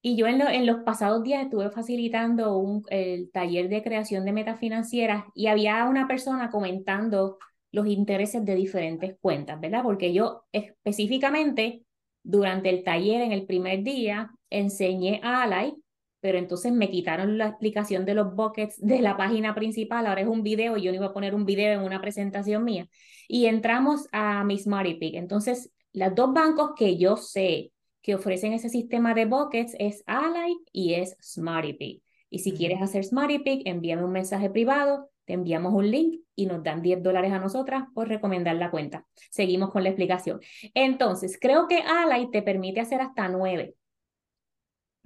Y 0.00 0.16
yo 0.16 0.26
en, 0.26 0.40
en, 0.40 0.66
los 0.66 0.80
pasados 0.84 1.22
días 1.24 1.42
estuve 1.42 1.70
facilitando 1.70 2.56
un, 2.56 2.84
el 2.88 3.30
taller 3.32 3.68
de 3.68 3.82
creación 3.82 4.24
de 4.24 4.32
metas 4.32 4.60
financieras 4.60 5.24
y 5.34 5.48
había 5.48 5.84
una 5.86 6.06
persona 6.06 6.50
comentando 6.50 7.38
los 7.72 7.86
intereses 7.86 8.44
de 8.44 8.54
diferentes 8.54 9.16
cuentas, 9.20 9.60
¿verdad? 9.60 9.82
Porque 9.82 10.12
yo 10.12 10.44
específicamente 10.52 11.84
durante 12.22 12.70
el 12.70 12.84
taller 12.84 13.22
en 13.22 13.32
el 13.32 13.46
primer 13.46 13.82
día 13.82 14.30
enseñé 14.50 15.20
a 15.22 15.42
Alay, 15.42 15.74
pero 16.20 16.38
entonces 16.38 16.72
me 16.72 16.90
quitaron 16.90 17.38
la 17.38 17.48
explicación 17.48 18.04
de 18.04 18.14
los 18.14 18.34
buckets 18.34 18.76
de 18.80 19.00
la 19.00 19.16
página 19.16 19.54
principal, 19.54 20.06
ahora 20.06 20.22
es 20.22 20.28
un 20.28 20.42
video 20.42 20.76
y 20.76 20.82
yo 20.82 20.90
no 20.90 20.96
iba 20.96 21.06
a 21.06 21.12
poner 21.12 21.34
un 21.34 21.44
video 21.44 21.72
en 21.72 21.86
una 21.86 22.00
presentación 22.00 22.64
mía. 22.64 22.88
Y 23.28 23.46
entramos 23.46 24.08
a 24.12 24.42
mi 24.44 24.58
Smarty 24.58 24.94
Pig. 24.94 25.16
Entonces, 25.16 25.72
los 25.92 26.14
dos 26.14 26.32
bancos 26.32 26.72
que 26.76 26.96
yo 26.96 27.16
sé 27.16 27.72
que 28.08 28.14
ofrecen 28.14 28.54
ese 28.54 28.70
sistema 28.70 29.12
de 29.12 29.26
buckets 29.26 29.76
es 29.78 30.02
Ally 30.06 30.56
y 30.72 30.94
es 30.94 31.14
SmartyPig. 31.22 32.02
Y 32.30 32.38
si 32.38 32.52
quieres 32.52 32.80
hacer 32.80 33.04
SmartyPig, 33.04 33.68
envíame 33.68 34.02
un 34.02 34.12
mensaje 34.12 34.48
privado, 34.48 35.10
te 35.26 35.34
enviamos 35.34 35.74
un 35.74 35.90
link 35.90 36.22
y 36.34 36.46
nos 36.46 36.62
dan 36.62 36.80
10 36.80 37.02
dólares 37.02 37.32
a 37.32 37.38
nosotras 37.38 37.84
por 37.92 38.08
recomendar 38.08 38.56
la 38.56 38.70
cuenta. 38.70 39.04
Seguimos 39.30 39.70
con 39.70 39.82
la 39.82 39.90
explicación. 39.90 40.40
Entonces, 40.72 41.36
creo 41.38 41.68
que 41.68 41.82
Ally 41.82 42.30
te 42.30 42.40
permite 42.40 42.80
hacer 42.80 43.02
hasta 43.02 43.28
9. 43.28 43.74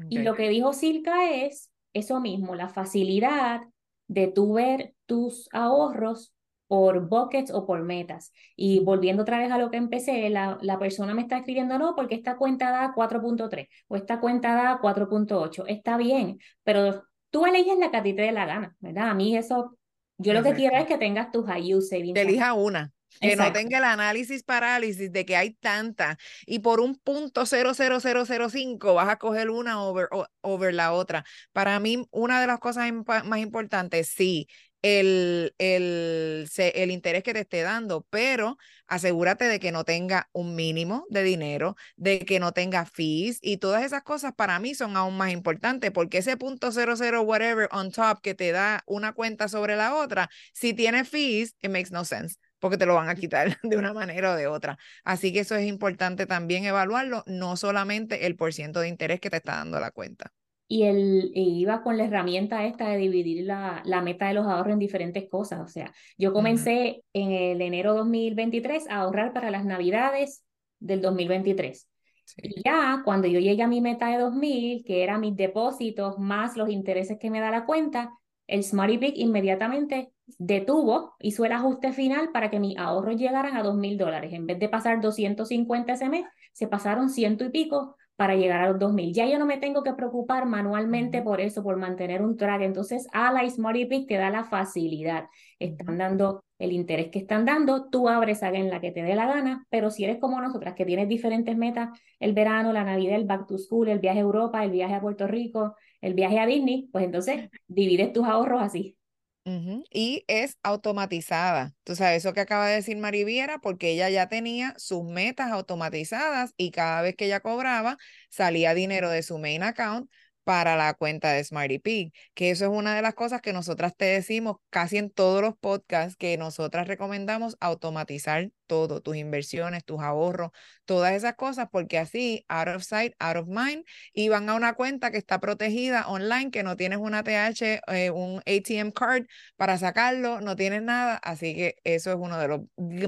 Y 0.09 0.19
lo 0.19 0.37
que 0.37 0.49
dijo 0.49 0.73
Silka 0.73 1.29
es 1.29 1.73
eso 1.93 2.21
mismo, 2.21 2.55
la 2.55 2.69
facilidad 2.69 3.63
de 4.07 4.29
tú 4.29 4.53
ver 4.53 4.95
tus 5.07 5.49
ahorros 5.51 6.33
por 6.73 7.07
buckets 7.07 7.51
o 7.51 7.67
por 7.67 7.83
metas. 7.83 8.33
Y 8.57 8.81
volviendo 8.81 9.25
otra 9.25 9.37
vez 9.37 9.53
a 9.53 9.59
lo 9.59 9.71
que 9.71 9.77
empecé, 9.77 10.31
la, 10.31 10.57
la 10.63 10.79
persona 10.79 11.13
me 11.13 11.21
está 11.21 11.37
escribiendo, 11.37 11.79
no, 11.79 11.95
porque 11.95 12.15
esta 12.15 12.39
cuenta 12.39 12.71
da 12.71 12.95
4.3 12.95 13.69
o 13.89 13.97
esta 13.97 14.21
cuenta 14.21 14.55
da 14.55 14.81
4.8. 14.81 15.65
Está 15.69 15.99
bien, 15.99 16.39
pero 16.65 17.05
tú 17.29 17.45
eliges 17.45 17.77
la 17.79 17.91
que 17.91 17.99
a 17.99 18.03
ti 18.03 18.15
te 18.15 18.23
dé 18.23 18.33
la 18.33 18.47
gana, 18.47 18.75
¿verdad? 18.81 19.11
A 19.11 19.15
mí 19.15 19.37
eso, 19.37 19.77
yo 20.17 20.33
lo 20.33 20.43
que 20.43 20.55
quiero 20.55 20.79
es 20.79 20.87
que 20.87 20.97
tengas 20.97 21.31
tus 21.31 21.45
high 21.45 21.75
use 21.75 21.89
savings. 21.89 22.15
Que 22.15 22.23
elija 22.23 22.55
una. 22.55 22.91
Que 23.21 23.37
no 23.37 23.53
tenga 23.53 23.77
el 23.77 23.85
análisis 23.85 24.43
parálisis 24.43 25.13
de 25.13 25.27
que 25.27 25.37
hay 25.37 25.53
tanta 25.53 26.17
y 26.47 26.61
por 26.61 26.81
un 26.81 26.97
punto 26.97 27.45
00005 27.45 28.95
vas 28.95 29.09
a 29.11 29.17
coger 29.17 29.51
una 29.51 29.85
over, 29.85 30.09
over 30.41 30.73
la 30.73 30.95
otra. 30.95 31.23
Para 31.53 31.79
mí, 31.81 32.09
una 32.11 32.41
de 32.41 32.47
las 32.47 32.59
cosas 32.59 32.91
más 33.27 33.39
importantes, 33.41 34.09
sí, 34.09 34.49
el, 34.83 35.55
el, 35.59 36.49
el, 36.57 36.91
interés 36.91 37.23
que 37.23 37.33
te 37.33 37.41
esté 37.41 37.63
dando, 37.63 38.07
pero 38.11 38.59
asegúrate 38.87 39.47
de 39.47 39.61
que 39.61 39.73
no 39.73 39.85
tenga 39.85 40.29
un 40.33 40.55
mínimo 40.55 41.07
de 41.09 41.23
dinero, 41.23 41.77
de 41.97 42.21
que 42.21 42.41
no 42.41 42.53
tenga 42.53 42.85
fees 42.85 43.39
y 43.41 43.59
todas 43.59 43.85
esas 43.85 44.03
cosas 44.03 44.35
para 44.35 44.59
mí 44.59 44.75
son 44.75 44.97
aún 44.97 45.17
más 45.17 45.33
importantes 45.33 45.91
porque 45.93 46.19
ese 46.19 46.37
punto 46.37 46.73
00 46.73 47.23
whatever 47.23 47.69
on 47.73 47.93
top 47.93 48.21
que 48.21 48.35
te 48.35 48.53
da 48.53 48.83
una 48.87 49.13
cuenta 49.13 49.49
sobre 49.49 49.77
la 49.77 49.95
otra, 49.95 50.31
si 50.53 50.75
tiene 50.75 51.05
fees, 51.05 51.55
it 51.63 51.71
makes 51.71 51.91
no 51.91 52.05
sense 52.05 52.37
porque 52.59 52.79
te 52.79 52.87
lo 52.87 52.95
van 52.95 53.09
a 53.09 53.17
quitar 53.17 53.59
de 53.63 53.77
una 53.77 53.93
manera 53.93 54.33
o 54.33 54.37
de 54.37 54.47
otra. 54.47 54.79
Así 55.05 55.33
que 55.33 55.41
eso 55.41 55.57
es 55.57 55.67
importante 55.67 56.27
también 56.27 56.65
evaluarlo, 56.65 57.25
no 57.27 57.57
solamente 57.57 58.27
el 58.27 58.37
por 58.37 58.53
ciento 58.55 58.81
de 58.81 58.89
interés 58.89 59.21
que 59.21 59.31
te 59.31 59.39
está 59.39 59.57
dando 59.57 59.81
la 59.81 59.91
cuenta. 59.91 60.33
Y 60.73 60.85
él 60.85 61.33
iba 61.35 61.83
con 61.83 61.99
la 61.99 62.05
herramienta 62.05 62.65
esta 62.65 62.89
de 62.89 62.97
dividir 62.97 63.45
la, 63.45 63.83
la, 63.85 64.01
meta 64.01 64.29
de 64.29 64.33
los 64.33 64.47
ahorros 64.47 64.73
en 64.73 64.79
diferentes 64.79 65.29
cosas. 65.29 65.61
O 65.61 65.69
sea, 65.69 65.93
yo 66.17 66.33
comencé 66.33 67.05
en 67.13 67.31
el 67.31 67.61
enero 67.61 67.93
2023 67.93 68.89
a 68.89 69.01
ahorrar 69.01 69.35
para 69.35 69.51
las 69.51 69.67
navidades 69.67 70.47
del 70.81 71.03
2023. 71.03 71.91
Y 72.39 72.63
ya 72.65 73.03
cuando 73.05 73.29
yo 73.29 73.39
llegué 73.39 73.63
a 73.63 73.69
mi 73.69 73.83
meta 73.83 74.07
de 74.07 74.17
2000, 74.17 74.83
que 74.87 75.03
eran 75.03 75.21
mis 75.21 75.37
depósitos 75.37 76.19
más 76.19 76.57
los 76.57 76.71
intereses 76.71 77.19
que 77.21 77.29
me 77.29 77.41
da 77.41 77.51
la 77.51 77.67
cuenta, 77.67 78.11
el 78.47 78.65
Smarty 78.65 78.97
Pick 78.97 79.19
inmediatamente 79.19 80.15
detuvo, 80.39 81.17
hizo 81.21 81.45
el 81.45 81.53
ajuste 81.53 81.93
final 81.93 82.31
para 82.33 82.51
que 82.51 82.61
mis 82.61 82.79
ahorros 82.79 83.17
llegaran 83.17 83.59
a 83.59 83.63
dos 83.63 83.77
mil 83.77 83.99
dólares. 83.99 84.33
En 84.33 84.47
vez 84.47 84.59
de 84.59 84.71
pasar 84.71 85.03
250 85.03 85.93
ese 85.93 86.09
mes, 86.09 86.25
se 86.55 86.67
pasaron 86.67 87.11
ciento 87.11 87.45
y 87.45 87.51
pico 87.51 87.97
para 88.17 88.37
llegar 88.37 88.61
a 88.63 88.69
los 88.71 88.79
2000. 88.79 89.13
Ya 89.13 89.27
yo 89.27 89.39
no 89.39 89.47
me 89.47 89.59
tengo 89.59 89.83
que 89.83 89.95
preocupar 89.95 90.47
manualmente 90.47 91.23
por 91.23 91.41
eso, 91.41 91.63
por 91.63 91.77
mantener 91.77 92.23
un 92.23 92.37
track. 92.37 92.63
Entonces, 92.63 93.07
a 93.13 93.33
la 93.33 93.49
Smarty 93.49 93.87
Pick 93.87 94.09
te 94.09 94.17
da 94.17 94.31
la 94.31 94.45
facilidad. 94.45 95.27
Están 95.59 95.99
dando 95.99 96.45
el 96.59 96.73
interés 96.73 97.11
que 97.11 97.19
están 97.19 97.45
dando, 97.45 97.89
tú 97.91 98.09
abres 98.09 98.43
a 98.43 98.49
en 98.51 98.71
la 98.71 98.81
que 98.81 98.93
te 98.93 99.03
dé 99.03 99.15
la 99.17 99.27
gana, 99.27 99.67
pero 99.71 99.91
si 99.91 100.05
eres 100.05 100.19
como 100.19 100.41
nosotras, 100.41 100.75
que 100.75 100.85
tienes 100.85 101.09
diferentes 101.09 101.57
metas, 101.57 101.89
el 102.21 102.35
verano, 102.35 102.73
la 102.73 102.85
Navidad, 102.85 103.17
el 103.17 103.25
back 103.25 103.47
to 103.49 103.59
school, 103.59 103.89
el 103.89 103.99
viaje 103.99 104.21
a 104.21 104.23
Europa, 104.23 104.63
el 104.65 104.71
viaje 104.71 104.95
a 104.95 105.01
Puerto 105.01 105.27
Rico, 105.27 105.75
el 106.01 106.15
viaje 106.15 106.39
a 106.39 106.47
Disney, 106.47 106.89
pues 106.93 107.05
entonces 107.05 107.51
divides 107.67 108.13
tus 108.13 108.27
ahorros 108.27 108.63
así. 108.63 108.97
Y 109.45 110.25
es 110.29 110.59
automatizada. 110.63 111.75
Tú 111.85 111.97
sabes, 111.97 112.19
eso 112.19 112.33
que 112.33 112.41
acaba 112.41 112.69
de 112.69 112.77
decir 112.77 112.97
Mariviera, 112.97 113.59
porque 113.59 113.91
ella 113.91 114.09
ya 114.09 114.29
tenía 114.29 114.75
sus 114.79 115.05
metas 115.05 115.51
automatizadas 115.51 116.55
y 116.57 116.71
cada 116.71 117.03
vez 117.03 117.17
que 117.17 117.27
ella 117.27 117.41
cobraba, 117.41 117.99
salía 118.31 118.75
dinero 118.75 119.11
de 119.11 119.23
su 119.23 119.39
main 119.39 119.63
account 119.63 120.11
para 120.45 120.77
la 120.77 120.95
cuenta 120.95 121.33
de 121.33 121.45
Smarty 121.45 122.13
que 122.35 122.51
eso 122.51 122.65
es 122.65 122.71
una 122.71 122.95
de 122.95 123.03
las 123.03 123.15
cosas 123.15 123.41
que 123.41 123.53
nosotras 123.53 123.97
te 123.97 124.07
decimos 124.07 124.57
casi 124.71 124.99
en 124.99 125.11
todos 125.11 125.43
los 125.43 125.57
podcasts 125.57 126.17
que 126.17 126.37
nosotras 126.37 126.89
recomendamos 126.89 127.57
automatizar 127.61 128.51
todo, 128.67 129.03
tus 129.03 129.17
inversiones, 129.17 129.85
tus 129.85 130.01
ahorros, 130.01 130.51
todas 130.87 131.13
esas 131.13 131.35
cosas, 131.35 131.69
porque 131.71 131.99
así, 131.99 132.45
out 132.49 132.69
of 132.69 132.83
sight, 132.83 133.15
out 133.19 133.37
of 133.37 133.47
mind, 133.47 133.85
y 134.15 134.29
van 134.29 134.49
a 134.49 134.55
una 134.55 134.75
cuenta 134.75 135.11
que 135.11 135.19
está 135.19 135.41
protegida 135.41 136.09
online, 136.09 136.51
que 136.51 136.63
no 136.63 136.77
tienes 136.77 136.99
una 136.99 137.23
TH, 137.23 137.83
eh, 137.89 138.11
un 138.11 138.41
ATM 138.47 138.93
card 138.93 139.27
para 139.57 139.77
sacarlo, 139.79 140.41
no 140.41 140.57
tienes 140.57 140.83
nada, 140.83 141.17
así 141.17 141.55
que 141.55 141.77
eso 141.85 142.11
es 142.13 142.17
uno 142.19 142.39
de 142.39 142.49
los 142.49 142.61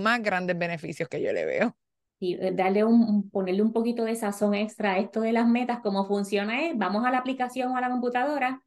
más 0.03 0.23
grandes 0.23 0.59
beneficios 0.59 1.09
que 1.09 1.23
yo 1.23 1.33
le 1.33 1.45
veo 1.47 1.77
y 2.25 2.35
eh, 2.35 2.53
darle 2.53 2.85
un, 2.85 3.29
ponerle 3.31 3.63
un 3.63 3.73
poquito 3.73 4.05
de 4.05 4.17
sazón 4.17 4.55
extra 4.55 4.93
a 4.93 4.99
esto 4.99 5.21
de 5.21 5.33
las 5.33 5.47
metas, 5.47 5.81
cómo 5.83 6.07
funciona 6.07 6.67
es, 6.67 6.77
vamos 6.77 7.05
a 7.05 7.11
la 7.11 7.19
aplicación 7.19 7.73
o 7.73 7.77
a 7.77 7.81
la 7.81 7.91
computadora, 7.91 8.63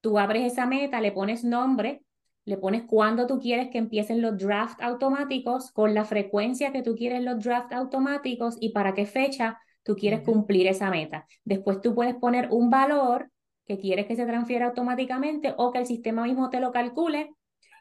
tú 0.00 0.18
abres 0.18 0.52
esa 0.52 0.66
meta, 0.66 1.00
le 1.00 1.12
pones 1.12 1.44
nombre, 1.44 2.02
le 2.44 2.58
pones 2.58 2.84
cuándo 2.84 3.26
tú 3.26 3.40
quieres 3.40 3.68
que 3.70 3.78
empiecen 3.78 4.20
los 4.22 4.38
draft 4.38 4.80
automáticos, 4.82 5.70
con 5.72 5.94
la 5.94 6.04
frecuencia 6.04 6.72
que 6.72 6.82
tú 6.82 6.94
quieres 6.94 7.22
los 7.22 7.42
draft 7.42 7.72
automáticos 7.72 8.56
y 8.60 8.70
para 8.72 8.94
qué 8.94 9.06
fecha 9.06 9.58
tú 9.82 9.96
quieres 9.96 10.20
cumplir 10.20 10.66
esa 10.66 10.90
meta. 10.90 11.26
Después 11.44 11.80
tú 11.80 11.94
puedes 11.94 12.14
poner 12.14 12.48
un 12.50 12.70
valor 12.70 13.30
que 13.66 13.78
quieres 13.78 14.06
que 14.06 14.16
se 14.16 14.26
transfiera 14.26 14.66
automáticamente 14.66 15.54
o 15.56 15.72
que 15.72 15.78
el 15.78 15.86
sistema 15.86 16.24
mismo 16.24 16.48
te 16.50 16.60
lo 16.60 16.72
calcule 16.72 17.30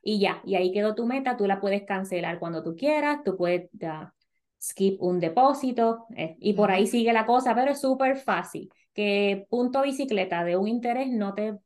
y 0.01 0.19
ya, 0.19 0.41
y 0.45 0.55
ahí 0.55 0.71
quedó 0.71 0.95
tu 0.95 1.05
meta, 1.05 1.35
tú 1.35 1.47
la 1.47 1.59
puedes 1.59 1.83
cancelar 1.83 2.39
cuando 2.39 2.63
tú 2.63 2.75
quieras, 2.75 3.23
tú 3.25 3.35
puedes 3.35 3.69
skip 4.61 5.01
un 5.01 5.19
depósito 5.19 6.05
eh, 6.15 6.35
y 6.39 6.53
por 6.53 6.71
ahí 6.71 6.87
sigue 6.87 7.13
la 7.13 7.25
cosa, 7.25 7.53
pero 7.55 7.71
es 7.71 7.81
súper 7.81 8.17
fácil. 8.17 8.69
Que 8.93 9.45
punto 9.49 9.81
bicicleta 9.83 10.43
de 10.43 10.57
un 10.57 10.67
interés 10.67 11.09
no 11.09 11.33
te 11.33 11.57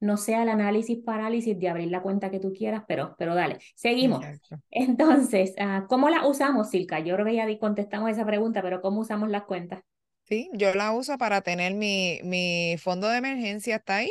no 0.00 0.16
sea 0.16 0.42
el 0.42 0.48
análisis 0.48 0.98
parálisis 1.04 1.58
de 1.58 1.68
abrir 1.68 1.90
la 1.90 2.02
cuenta 2.02 2.30
que 2.30 2.40
tú 2.40 2.52
quieras, 2.54 2.84
pero, 2.88 3.14
pero 3.18 3.34
dale, 3.34 3.58
seguimos. 3.74 4.24
Entonces, 4.70 5.52
uh, 5.58 5.86
¿cómo 5.86 6.08
la 6.08 6.26
usamos, 6.26 6.70
Silka? 6.70 7.00
Yo 7.00 7.14
creo 7.14 7.26
que 7.26 7.34
ya 7.34 7.58
contestamos 7.58 8.10
esa 8.10 8.24
pregunta, 8.24 8.62
pero 8.62 8.80
¿cómo 8.80 9.00
usamos 9.00 9.28
las 9.28 9.44
cuentas? 9.44 9.82
Sí, 10.24 10.48
yo 10.54 10.72
la 10.74 10.92
uso 10.92 11.18
para 11.18 11.42
tener 11.42 11.74
mi, 11.74 12.20
mi 12.24 12.76
fondo 12.78 13.08
de 13.08 13.18
emergencia, 13.18 13.76
está 13.76 13.96
ahí, 13.96 14.10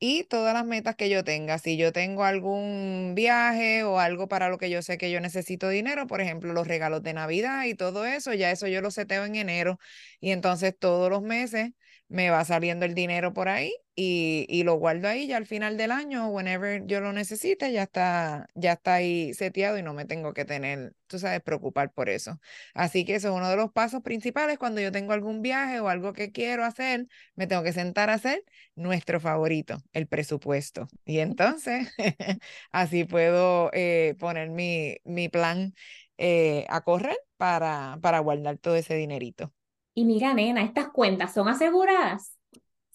y 0.00 0.24
todas 0.24 0.54
las 0.54 0.64
metas 0.66 0.96
que 0.96 1.10
yo 1.10 1.24
tenga. 1.24 1.58
Si 1.58 1.76
yo 1.76 1.92
tengo 1.92 2.24
algún 2.24 3.12
viaje 3.14 3.84
o 3.84 4.00
algo 4.00 4.28
para 4.28 4.48
lo 4.48 4.58
que 4.58 4.70
yo 4.70 4.82
sé 4.82 4.98
que 4.98 5.10
yo 5.10 5.20
necesito 5.20 5.68
dinero, 5.68 6.06
por 6.06 6.20
ejemplo, 6.22 6.52
los 6.54 6.66
regalos 6.66 7.02
de 7.02 7.12
Navidad 7.14 7.64
y 7.66 7.74
todo 7.74 8.06
eso, 8.06 8.32
ya 8.34 8.50
eso 8.50 8.66
yo 8.66 8.80
lo 8.80 8.90
seteo 8.90 9.24
en 9.26 9.36
enero 9.36 9.78
y 10.20 10.30
entonces 10.32 10.76
todos 10.78 11.10
los 11.10 11.22
meses 11.22 11.72
me 12.10 12.28
va 12.30 12.44
saliendo 12.44 12.84
el 12.84 12.94
dinero 12.94 13.32
por 13.32 13.48
ahí 13.48 13.72
y, 13.94 14.44
y, 14.48 14.64
lo 14.64 14.74
guardo 14.74 15.08
ahí 15.08 15.26
ya 15.28 15.36
al 15.36 15.46
final 15.46 15.76
del 15.76 15.92
año, 15.92 16.28
whenever 16.28 16.84
yo 16.86 17.00
lo 17.00 17.12
necesite, 17.12 17.72
ya 17.72 17.84
está, 17.84 18.48
ya 18.54 18.72
está 18.72 18.94
ahí 18.94 19.32
seteado 19.34 19.78
y 19.78 19.82
no 19.82 19.94
me 19.94 20.06
tengo 20.06 20.32
que 20.34 20.44
tener, 20.44 20.94
tú 21.06 21.18
sabes, 21.18 21.40
preocupar 21.42 21.92
por 21.92 22.08
eso. 22.08 22.40
Así 22.74 23.04
que 23.04 23.14
eso 23.14 23.28
es 23.28 23.34
uno 23.34 23.48
de 23.48 23.56
los 23.56 23.70
pasos 23.72 24.02
principales 24.02 24.58
cuando 24.58 24.80
yo 24.80 24.90
tengo 24.90 25.12
algún 25.12 25.40
viaje 25.42 25.80
o 25.80 25.88
algo 25.88 26.12
que 26.12 26.32
quiero 26.32 26.64
hacer, 26.64 27.06
me 27.36 27.46
tengo 27.46 27.62
que 27.62 27.72
sentar 27.72 28.10
a 28.10 28.14
hacer 28.14 28.42
nuestro 28.74 29.20
favorito, 29.20 29.78
el 29.92 30.06
presupuesto. 30.08 30.88
Y 31.04 31.20
entonces, 31.20 31.88
así 32.72 33.04
puedo 33.04 33.70
eh, 33.72 34.16
poner 34.18 34.50
mi, 34.50 34.96
mi 35.04 35.28
plan 35.28 35.74
eh, 36.18 36.66
a 36.68 36.82
correr 36.82 37.18
para, 37.36 37.98
para 38.02 38.18
guardar 38.20 38.58
todo 38.58 38.76
ese 38.76 38.94
dinerito. 38.96 39.52
Y 40.00 40.06
mira, 40.06 40.32
nena, 40.32 40.62
estas 40.62 40.88
cuentas 40.88 41.34
son 41.34 41.46
aseguradas. 41.46 42.32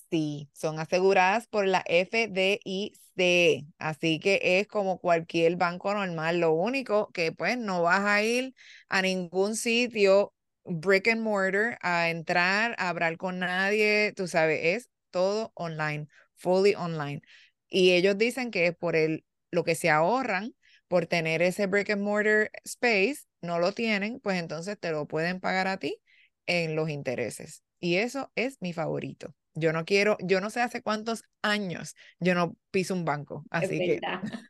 Sí, 0.09 0.49
son 0.53 0.79
aseguradas 0.79 1.45
por 1.47 1.67
la 1.67 1.83
FDIC, 1.85 3.67
así 3.77 4.19
que 4.19 4.39
es 4.59 4.67
como 4.67 4.99
cualquier 4.99 5.55
banco 5.55 5.93
normal. 5.93 6.39
Lo 6.39 6.53
único 6.53 7.11
que 7.11 7.31
pues 7.31 7.59
no 7.59 7.83
vas 7.83 8.01
a 8.05 8.23
ir 8.23 8.55
a 8.89 9.03
ningún 9.03 9.55
sitio 9.55 10.33
brick 10.63 11.07
and 11.09 11.21
mortar 11.21 11.77
a 11.81 12.09
entrar, 12.09 12.75
a 12.79 12.89
hablar 12.89 13.17
con 13.17 13.37
nadie, 13.39 14.13
tú 14.15 14.27
sabes, 14.27 14.59
es 14.63 14.89
todo 15.11 15.51
online, 15.53 16.07
fully 16.35 16.73
online. 16.73 17.21
Y 17.67 17.91
ellos 17.91 18.17
dicen 18.17 18.49
que 18.49 18.65
es 18.67 18.75
por 18.75 18.95
el, 18.95 19.25
lo 19.51 19.63
que 19.63 19.75
se 19.75 19.91
ahorran 19.91 20.55
por 20.87 21.05
tener 21.05 21.43
ese 21.43 21.67
brick 21.67 21.91
and 21.91 22.01
mortar 22.01 22.49
space, 22.63 23.25
no 23.41 23.59
lo 23.59 23.73
tienen, 23.73 24.19
pues 24.21 24.39
entonces 24.39 24.79
te 24.79 24.91
lo 24.91 25.05
pueden 25.07 25.39
pagar 25.39 25.67
a 25.67 25.77
ti 25.77 26.01
en 26.47 26.75
los 26.75 26.89
intereses. 26.89 27.63
Y 27.79 27.95
eso 27.95 28.31
es 28.35 28.57
mi 28.61 28.73
favorito. 28.73 29.33
Yo 29.53 29.71
no 29.71 29.85
quiero, 29.85 30.17
yo 30.21 30.41
no 30.41 30.49
sé 30.49 30.61
hace 30.61 30.81
cuántos 30.81 31.23
años 31.41 31.95
yo 32.19 32.35
no 32.35 32.55
piso 32.71 32.93
un 32.93 33.05
banco, 33.05 33.45
así 33.49 33.79
que. 33.79 34.01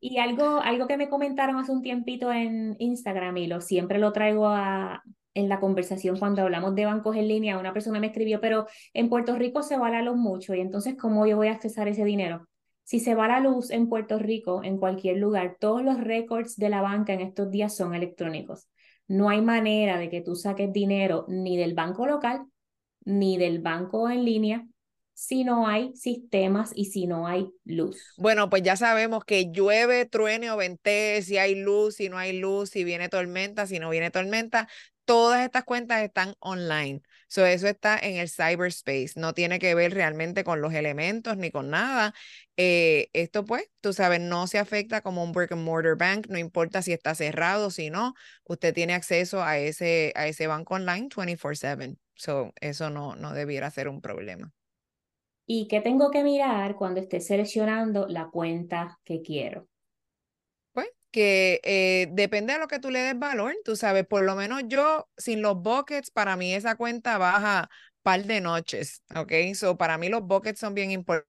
y 0.00 0.18
algo, 0.18 0.60
algo 0.60 0.86
que 0.86 0.96
me 0.96 1.08
comentaron 1.08 1.56
hace 1.56 1.72
un 1.72 1.82
tiempito 1.82 2.32
en 2.32 2.76
Instagram 2.78 3.36
y 3.38 3.46
lo 3.48 3.60
siempre 3.60 3.98
lo 3.98 4.12
traigo 4.12 4.46
a, 4.46 5.02
en 5.34 5.48
la 5.48 5.58
conversación 5.58 6.18
cuando 6.18 6.42
hablamos 6.42 6.74
de 6.76 6.86
bancos 6.86 7.16
en 7.16 7.26
línea, 7.26 7.58
una 7.58 7.72
persona 7.72 7.98
me 7.98 8.08
escribió, 8.08 8.40
pero 8.40 8.66
en 8.94 9.08
Puerto 9.08 9.34
Rico 9.36 9.62
se 9.62 9.76
va 9.76 9.90
la 9.90 10.02
luz 10.02 10.16
mucho 10.16 10.54
y 10.54 10.60
entonces 10.60 10.96
¿cómo 10.96 11.26
yo 11.26 11.36
voy 11.36 11.48
a 11.48 11.52
accesar 11.52 11.88
ese 11.88 12.04
dinero? 12.04 12.48
Si 12.84 13.00
se 13.00 13.14
va 13.14 13.28
la 13.28 13.40
luz 13.40 13.70
en 13.70 13.88
Puerto 13.88 14.18
Rico, 14.18 14.62
en 14.64 14.78
cualquier 14.78 15.18
lugar, 15.18 15.56
todos 15.60 15.82
los 15.82 16.00
récords 16.00 16.56
de 16.56 16.68
la 16.68 16.82
banca 16.82 17.12
en 17.12 17.20
estos 17.20 17.50
días 17.50 17.76
son 17.76 17.94
electrónicos. 17.94 18.68
No 19.10 19.28
hay 19.28 19.40
manera 19.40 19.98
de 19.98 20.08
que 20.08 20.20
tú 20.20 20.36
saques 20.36 20.72
dinero 20.72 21.24
ni 21.26 21.56
del 21.56 21.74
banco 21.74 22.06
local 22.06 22.46
ni 23.04 23.38
del 23.38 23.58
banco 23.58 24.08
en 24.08 24.24
línea 24.24 24.68
si 25.14 25.42
no 25.42 25.66
hay 25.66 25.92
sistemas 25.96 26.70
y 26.76 26.84
si 26.84 27.08
no 27.08 27.26
hay 27.26 27.50
luz? 27.64 28.14
Bueno, 28.16 28.48
pues 28.48 28.62
ya 28.62 28.76
sabemos 28.76 29.24
que 29.24 29.50
llueve, 29.50 30.06
truene 30.06 30.52
o 30.52 30.56
ventee, 30.56 31.22
si 31.22 31.38
hay 31.38 31.56
luz, 31.56 31.96
si 31.96 32.08
no 32.08 32.18
hay 32.18 32.38
luz, 32.38 32.70
si 32.70 32.84
viene 32.84 33.08
tormenta, 33.08 33.66
si 33.66 33.80
no 33.80 33.90
viene 33.90 34.12
tormenta. 34.12 34.68
Todas 35.04 35.44
estas 35.44 35.64
cuentas 35.64 36.02
están 36.02 36.34
online. 36.38 37.02
So, 37.30 37.46
eso 37.46 37.68
está 37.68 37.96
en 37.98 38.16
el 38.16 38.28
cyberspace. 38.28 39.12
No 39.16 39.34
tiene 39.34 39.58
que 39.60 39.74
ver 39.76 39.94
realmente 39.94 40.42
con 40.44 40.60
los 40.60 40.74
elementos 40.74 41.36
ni 41.36 41.50
con 41.52 41.70
nada. 41.70 42.12
Eh, 42.56 43.08
esto, 43.12 43.44
pues, 43.44 43.70
tú 43.80 43.92
sabes, 43.92 44.20
no 44.20 44.46
se 44.48 44.58
afecta 44.58 45.00
como 45.00 45.22
un 45.22 45.32
brick 45.32 45.52
and 45.52 45.62
mortar 45.64 45.96
bank. 45.96 46.26
No 46.28 46.38
importa 46.38 46.82
si 46.82 46.92
está 46.92 47.14
cerrado, 47.14 47.70
si 47.70 47.90
no. 47.90 48.14
Usted 48.44 48.74
tiene 48.74 48.94
acceso 48.94 49.42
a 49.44 49.58
ese, 49.58 50.12
a 50.16 50.26
ese 50.26 50.48
banco 50.48 50.74
online 50.74 51.08
24/7. 51.08 51.96
So, 52.16 52.52
eso 52.60 52.90
no, 52.90 53.14
no 53.16 53.32
debiera 53.32 53.70
ser 53.70 53.88
un 53.88 54.00
problema. 54.00 54.52
¿Y 55.46 55.68
qué 55.68 55.82
tengo 55.82 56.10
que 56.10 56.24
mirar 56.24 56.76
cuando 56.76 57.00
esté 57.00 57.20
seleccionando 57.20 58.06
la 58.08 58.30
cuenta 58.30 59.00
que 59.04 59.20
quiero? 59.22 59.68
Que 61.10 61.60
eh, 61.64 62.08
depende 62.12 62.52
de 62.52 62.58
lo 62.60 62.68
que 62.68 62.78
tú 62.78 62.90
le 62.90 63.00
des 63.00 63.18
valor, 63.18 63.56
tú 63.64 63.74
sabes, 63.76 64.06
por 64.06 64.22
lo 64.22 64.36
menos 64.36 64.62
yo 64.68 65.08
sin 65.16 65.42
los 65.42 65.56
buckets, 65.60 66.10
para 66.10 66.36
mí 66.36 66.54
esa 66.54 66.76
cuenta 66.76 67.18
baja 67.18 67.68
par 68.02 68.24
de 68.24 68.40
noches, 68.40 69.02
¿ok? 69.16 69.32
So 69.54 69.76
para 69.76 69.98
mí 69.98 70.08
los 70.08 70.22
buckets 70.22 70.60
son 70.60 70.74
bien 70.74 70.90
importantes 70.92 71.28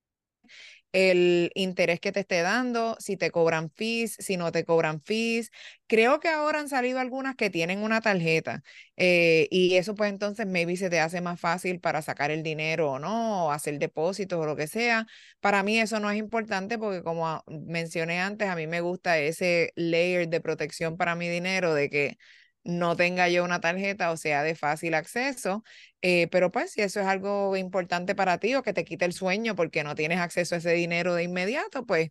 el 0.92 1.50
interés 1.54 2.00
que 2.00 2.12
te 2.12 2.20
esté 2.20 2.42
dando, 2.42 2.96
si 3.00 3.16
te 3.16 3.30
cobran 3.30 3.70
fees, 3.70 4.14
si 4.18 4.36
no 4.36 4.52
te 4.52 4.64
cobran 4.64 5.00
fees. 5.02 5.50
Creo 5.86 6.20
que 6.20 6.28
ahora 6.28 6.60
han 6.60 6.68
salido 6.68 7.00
algunas 7.00 7.36
que 7.36 7.50
tienen 7.50 7.82
una 7.82 8.00
tarjeta 8.00 8.62
eh, 8.96 9.48
y 9.50 9.76
eso 9.76 9.94
pues 9.94 10.10
entonces 10.10 10.46
maybe 10.46 10.76
se 10.76 10.90
te 10.90 11.00
hace 11.00 11.20
más 11.20 11.40
fácil 11.40 11.80
para 11.80 12.02
sacar 12.02 12.30
el 12.30 12.42
dinero 12.42 12.92
o 12.92 12.98
no, 12.98 13.46
o 13.46 13.50
hacer 13.52 13.78
depósitos 13.78 14.38
o 14.40 14.46
lo 14.46 14.56
que 14.56 14.66
sea. 14.66 15.06
Para 15.40 15.62
mí 15.62 15.78
eso 15.78 16.00
no 16.00 16.10
es 16.10 16.18
importante 16.18 16.78
porque 16.78 17.02
como 17.02 17.42
mencioné 17.48 18.20
antes, 18.20 18.48
a 18.48 18.56
mí 18.56 18.66
me 18.66 18.80
gusta 18.80 19.18
ese 19.18 19.72
layer 19.76 20.28
de 20.28 20.40
protección 20.40 20.96
para 20.96 21.14
mi 21.14 21.28
dinero 21.28 21.74
de 21.74 21.90
que 21.90 22.18
no 22.64 22.96
tenga 22.96 23.28
yo 23.28 23.44
una 23.44 23.60
tarjeta 23.60 24.10
o 24.12 24.16
sea 24.16 24.42
de 24.42 24.54
fácil 24.54 24.94
acceso, 24.94 25.64
eh, 26.02 26.28
pero 26.28 26.50
pues 26.52 26.72
si 26.72 26.82
eso 26.82 27.00
es 27.00 27.06
algo 27.06 27.56
importante 27.56 28.14
para 28.14 28.38
ti 28.38 28.54
o 28.54 28.62
que 28.62 28.72
te 28.72 28.84
quite 28.84 29.04
el 29.04 29.12
sueño 29.12 29.54
porque 29.56 29.84
no 29.84 29.94
tienes 29.94 30.18
acceso 30.20 30.54
a 30.54 30.58
ese 30.58 30.72
dinero 30.72 31.14
de 31.14 31.24
inmediato, 31.24 31.86
pues 31.86 32.10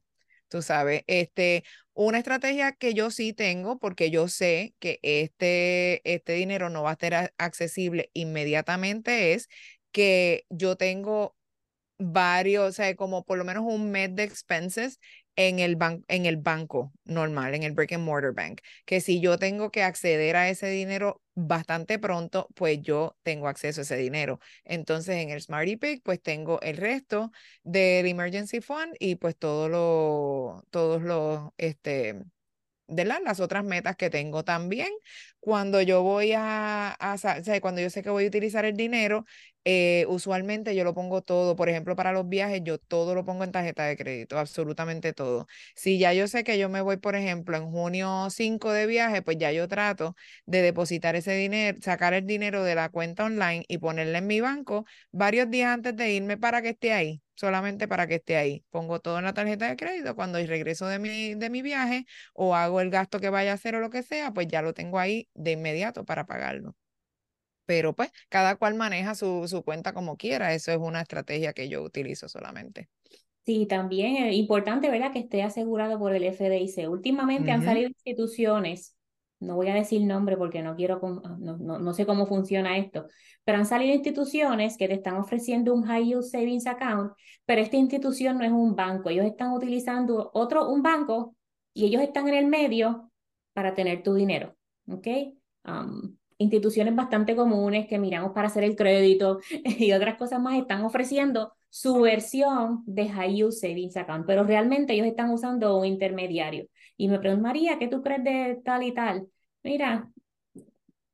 tú 0.50 0.62
sabes, 0.62 1.04
este, 1.08 1.64
una 1.94 2.18
estrategia 2.18 2.74
que 2.74 2.94
yo 2.94 3.12
sí 3.12 3.34
tengo 3.34 3.80
porque 3.80 4.12
yo 4.12 4.28
sé 4.28 4.76
que 4.80 5.00
este, 5.04 6.02
este 6.12 6.34
dinero 6.34 6.70
no 6.70 6.84
va 6.84 6.92
a 6.92 6.94
estar 6.94 7.34
accesible 7.38 8.10
inmediatamente 8.14 9.34
es 9.34 9.50
que 9.92 10.46
yo 10.50 10.76
tengo 10.78 11.36
varios, 12.02 12.70
o 12.70 12.72
sea, 12.72 12.96
como 12.96 13.24
por 13.24 13.38
lo 13.38 13.46
menos 13.46 13.64
un 13.66 13.92
mes 13.92 14.16
de 14.16 14.24
expenses 14.24 15.00
en 15.36 15.60
el, 15.60 15.78
en 16.08 16.26
el 16.26 16.38
banco 16.38 16.92
normal, 17.06 17.56
en 17.56 17.64
el 17.64 17.72
brick 17.74 17.94
and 17.94 18.04
mortar 18.04 18.34
bank, 18.34 18.62
que 18.86 19.02
si 19.02 19.22
yo 19.22 19.38
tengo 19.38 19.72
que 19.72 19.84
acceder 19.84 20.36
a 20.36 20.50
ese 20.50 20.68
dinero 20.68 21.22
bastante 21.36 22.00
pronto, 22.00 22.48
pues 22.56 22.82
yo 22.82 23.18
tengo 23.24 23.48
acceso 23.48 23.82
a 23.82 23.84
ese 23.84 23.98
dinero. 23.98 24.40
Entonces 24.66 25.16
en 25.16 25.30
el 25.30 25.42
Smarty 25.42 25.78
Pick, 25.78 26.04
pues 26.04 26.22
tengo 26.22 26.60
el 26.62 26.78
resto 26.78 27.32
del 27.64 28.06
Emergency 28.08 28.62
Fund 28.62 28.96
y 29.00 29.16
pues 29.16 29.38
todo 29.38 29.70
lo, 29.70 30.64
todos 30.70 31.02
los, 31.02 31.52
este, 31.58 32.22
de 32.88 33.06
las 33.06 33.40
otras 33.40 33.64
metas 33.64 33.96
que 33.96 34.10
tengo 34.10 34.44
también. 34.44 34.90
Cuando 35.42 35.82
yo 35.82 36.04
voy 36.04 36.34
a, 36.34 36.96
a 37.00 37.16
o 37.16 37.62
cuando 37.62 37.82
yo 37.82 37.90
sé 37.90 38.04
que 38.04 38.10
voy 38.12 38.26
a 38.26 38.28
utilizar 38.28 38.64
el 38.66 38.78
dinero, 38.78 39.26
eh, 39.66 40.06
usualmente 40.08 40.76
yo 40.76 40.84
lo 40.84 40.94
pongo 40.94 41.22
todo, 41.24 41.56
por 41.56 41.70
ejemplo, 41.70 41.96
para 41.96 42.12
los 42.14 42.28
viajes, 42.30 42.62
yo 42.64 42.78
todo 42.80 43.14
lo 43.16 43.26
pongo 43.26 43.44
en 43.44 43.52
tarjeta 43.52 43.86
de 43.86 43.98
crédito, 43.98 44.38
absolutamente 44.40 45.14
todo. 45.14 45.48
Si 45.76 45.98
ya 46.00 46.14
yo 46.14 46.28
sé 46.28 46.44
que 46.44 46.58
yo 46.60 46.70
me 46.70 46.82
voy, 46.82 46.98
por 46.98 47.16
ejemplo, 47.16 47.58
en 47.58 47.70
junio 47.72 48.28
5 48.30 48.72
de 48.72 48.86
viaje, 48.88 49.22
pues 49.24 49.38
ya 49.40 49.52
yo 49.52 49.68
trato 49.68 50.16
de 50.46 50.62
depositar 50.62 51.16
ese 51.16 51.34
dinero, 51.36 51.78
sacar 51.82 52.14
el 52.14 52.26
dinero 52.26 52.64
de 52.64 52.76
la 52.76 52.90
cuenta 52.90 53.26
online 53.26 53.66
y 53.68 53.78
ponerla 53.80 54.20
en 54.20 54.28
mi 54.28 54.42
banco 54.42 54.86
varios 55.12 55.50
días 55.50 55.74
antes 55.74 55.96
de 55.96 56.12
irme 56.14 56.38
para 56.38 56.62
que 56.62 56.70
esté 56.70 56.94
ahí, 56.94 57.22
solamente 57.36 57.88
para 57.88 58.08
que 58.08 58.16
esté 58.16 58.38
ahí. 58.38 58.64
Pongo 58.72 59.00
todo 59.00 59.20
en 59.20 59.26
la 59.26 59.34
tarjeta 59.34 59.68
de 59.68 59.76
crédito, 59.76 60.16
cuando 60.16 60.38
regreso 60.40 60.88
de 60.88 61.00
mi, 61.00 61.36
de 61.36 61.50
mi 61.50 61.62
viaje 61.62 62.06
o 62.34 62.56
hago 62.56 62.82
el 62.82 62.90
gasto 62.90 63.20
que 63.20 63.30
vaya 63.30 63.52
a 63.52 63.54
hacer 63.56 63.76
o 63.76 63.80
lo 63.80 63.90
que 63.90 64.04
sea, 64.04 64.32
pues 64.32 64.48
ya 64.48 64.62
lo 64.62 64.74
tengo 64.74 65.00
ahí 65.00 65.30
de 65.34 65.52
inmediato 65.52 66.06
para 66.06 66.26
pagarlo 66.26 66.76
pero 67.72 67.96
pues 67.96 68.12
cada 68.28 68.58
cual 68.58 68.76
maneja 68.76 69.16
su, 69.16 69.48
su 69.48 69.64
cuenta 69.64 69.94
como 69.94 70.18
quiera. 70.18 70.54
Eso 70.54 70.74
es 70.74 70.78
una 70.78 71.00
estrategia 71.00 71.54
que 71.54 71.70
yo 71.70 71.84
utilizo 71.84 72.28
solamente. 72.28 72.90
Sí, 73.46 73.66
también 73.66 74.18
es 74.26 74.36
importante, 74.36 74.90
¿verdad?, 74.90 75.14
que 75.14 75.20
esté 75.20 75.42
asegurado 75.42 75.98
por 75.98 76.14
el 76.14 76.24
FDIC. 76.26 76.90
Últimamente 76.90 77.50
han 77.50 77.64
salido 77.64 77.88
instituciones, 77.88 78.96
no 79.40 79.56
voy 79.56 79.70
a 79.70 79.74
decir 79.74 80.02
nombre 80.06 80.38
porque 80.38 80.62
no 80.62 80.76
quiero, 80.76 81.00
ah, 81.24 81.38
no, 81.40 81.58
no, 81.58 81.80
no, 81.80 81.94
sé 81.94 82.06
cómo 82.06 82.28
funciona 82.28 82.78
esto, 82.78 83.08
pero 83.44 83.58
han 83.58 83.66
salido 83.66 83.96
instituciones 83.96 84.78
que 84.78 84.88
te 84.88 84.94
están 84.96 85.16
ofreciendo 85.16 85.74
un 85.74 85.84
High 85.84 86.06
Yield 86.06 86.24
Savings 86.24 86.68
Account, 86.68 87.14
pero 87.46 87.62
esta 87.62 87.78
institución 87.78 88.38
no 88.38 88.44
es 88.44 88.52
un 88.52 88.76
banco, 88.76 89.10
ellos 89.10 89.26
están 89.26 89.54
utilizando 89.54 90.30
otro, 90.34 90.70
un 90.70 90.84
banco, 90.84 91.36
y 91.74 91.86
ellos 91.86 92.02
están 92.04 92.28
en 92.28 92.36
el 92.36 92.48
medio 92.48 93.12
para 93.54 93.74
tener 93.74 94.04
tu 94.04 94.14
dinero, 94.14 94.56
¿ok? 94.88 95.08
Um, 95.66 96.18
instituciones 96.38 96.96
bastante 96.96 97.36
comunes 97.36 97.88
que 97.88 98.00
miramos 98.00 98.32
para 98.34 98.48
hacer 98.48 98.64
el 98.64 98.76
crédito 98.76 99.40
y 99.64 99.92
otras 99.94 100.18
cosas 100.18 100.42
más 100.42 100.58
están 100.58 100.84
ofreciendo 100.84 101.54
su 101.70 102.02
versión 102.02 102.84
de 102.86 103.08
High 103.08 103.36
Yield 103.36 103.52
Savings 103.54 103.96
Account, 103.96 104.26
pero 104.28 104.44
realmente 104.44 104.94
ellos 104.94 105.08
están 105.08 105.30
usando 105.30 105.78
un 105.78 105.86
intermediario. 105.86 106.68
Y 106.98 107.08
me 107.08 107.20
pregunto, 107.20 107.44
María, 107.44 107.80
¿qué 107.80 107.88
tú 107.88 108.02
crees 108.02 108.24
de 108.24 108.62
tal 108.64 108.84
y 108.84 108.94
tal? 108.94 109.28
Mira, 109.64 110.12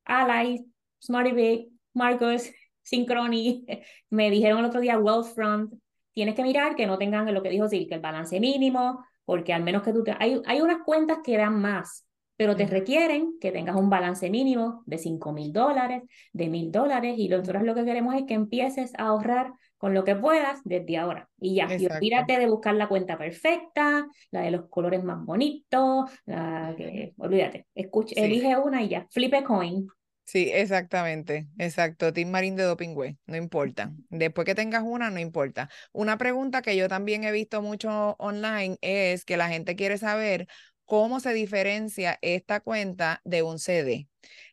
Ally, 0.05 0.65
Smarty 1.03 1.31
Big, 1.31 1.69
Marcos, 1.93 2.49
Synchrony, 2.81 3.65
me 4.09 4.31
dijeron 4.31 4.59
el 4.59 4.65
otro 4.65 4.79
día 4.79 4.97
Wealthfront, 4.97 5.73
tienes 6.13 6.33
que 6.33 6.43
mirar 6.43 6.75
que 6.75 6.87
no 6.87 6.97
tengan 6.97 7.31
lo 7.31 7.43
que 7.43 7.49
dijo 7.49 7.67
Sil, 7.69 7.85
que 7.87 7.95
el 7.95 8.01
balance 8.01 8.39
mínimo, 8.39 9.05
porque 9.25 9.53
al 9.53 9.61
menos 9.63 9.83
que 9.83 9.93
tú 9.93 10.03
te... 10.03 10.15
Hay, 10.17 10.41
hay 10.45 10.61
unas 10.61 10.83
cuentas 10.83 11.19
que 11.23 11.37
dan 11.37 11.61
más, 11.61 12.06
pero 12.37 12.55
te 12.55 12.65
requieren 12.67 13.33
que 13.41 13.51
tengas 13.51 13.75
un 13.75 13.89
balance 13.89 14.29
mínimo 14.29 14.83
de 14.85 14.97
5 14.97 15.33
mil 15.33 15.51
dólares, 15.51 16.03
de 16.31 16.47
mil 16.47 16.71
dólares, 16.71 17.15
y 17.17 17.27
nosotros 17.27 17.63
lo 17.63 17.75
que 17.75 17.83
queremos 17.83 18.15
es 18.15 18.23
que 18.23 18.35
empieces 18.35 18.93
a 18.97 19.07
ahorrar 19.07 19.51
con 19.77 19.93
lo 19.93 20.03
que 20.03 20.15
puedas 20.15 20.61
desde 20.63 20.97
ahora. 20.97 21.29
Y 21.39 21.55
ya, 21.55 21.67
y 21.75 21.85
olvídate 21.87 22.39
de 22.39 22.47
buscar 22.47 22.75
la 22.75 22.87
cuenta 22.87 23.17
perfecta, 23.17 24.07
la 24.31 24.41
de 24.41 24.51
los 24.51 24.69
colores 24.69 25.03
más 25.03 25.23
bonitos, 25.25 26.09
la 26.25 26.73
que, 26.77 27.13
olvídate, 27.17 27.67
escucha, 27.75 28.15
elige 28.15 28.55
una 28.57 28.81
y 28.81 28.89
ya, 28.89 29.07
flip 29.11 29.33
a 29.33 29.43
coin. 29.43 29.87
Sí, 30.23 30.51
exactamente, 30.53 31.47
exacto. 31.57 32.11
Team 32.11 32.29
Marín 32.29 32.57
de 32.57 32.63
Doping 32.63 32.97
Way, 32.97 33.17
no 33.27 33.37
importa. 33.37 33.93
Después 34.09 34.43
que 34.43 34.55
tengas 34.55 34.83
una, 34.83 35.09
no 35.09 35.19
importa. 35.21 35.69
Una 35.93 36.17
pregunta 36.17 36.61
que 36.61 36.75
yo 36.75 36.89
también 36.89 37.23
he 37.23 37.31
visto 37.31 37.61
mucho 37.61 38.17
online 38.19 38.77
es 38.81 39.23
que 39.23 39.37
la 39.37 39.47
gente 39.47 39.77
quiere 39.77 39.97
saber 39.97 40.47
cómo 40.87 41.19
se 41.19 41.33
diferencia 41.33 42.17
esta 42.23 42.61
cuenta 42.61 43.21
de 43.25 43.43
un 43.43 43.59
CD. 43.59 44.07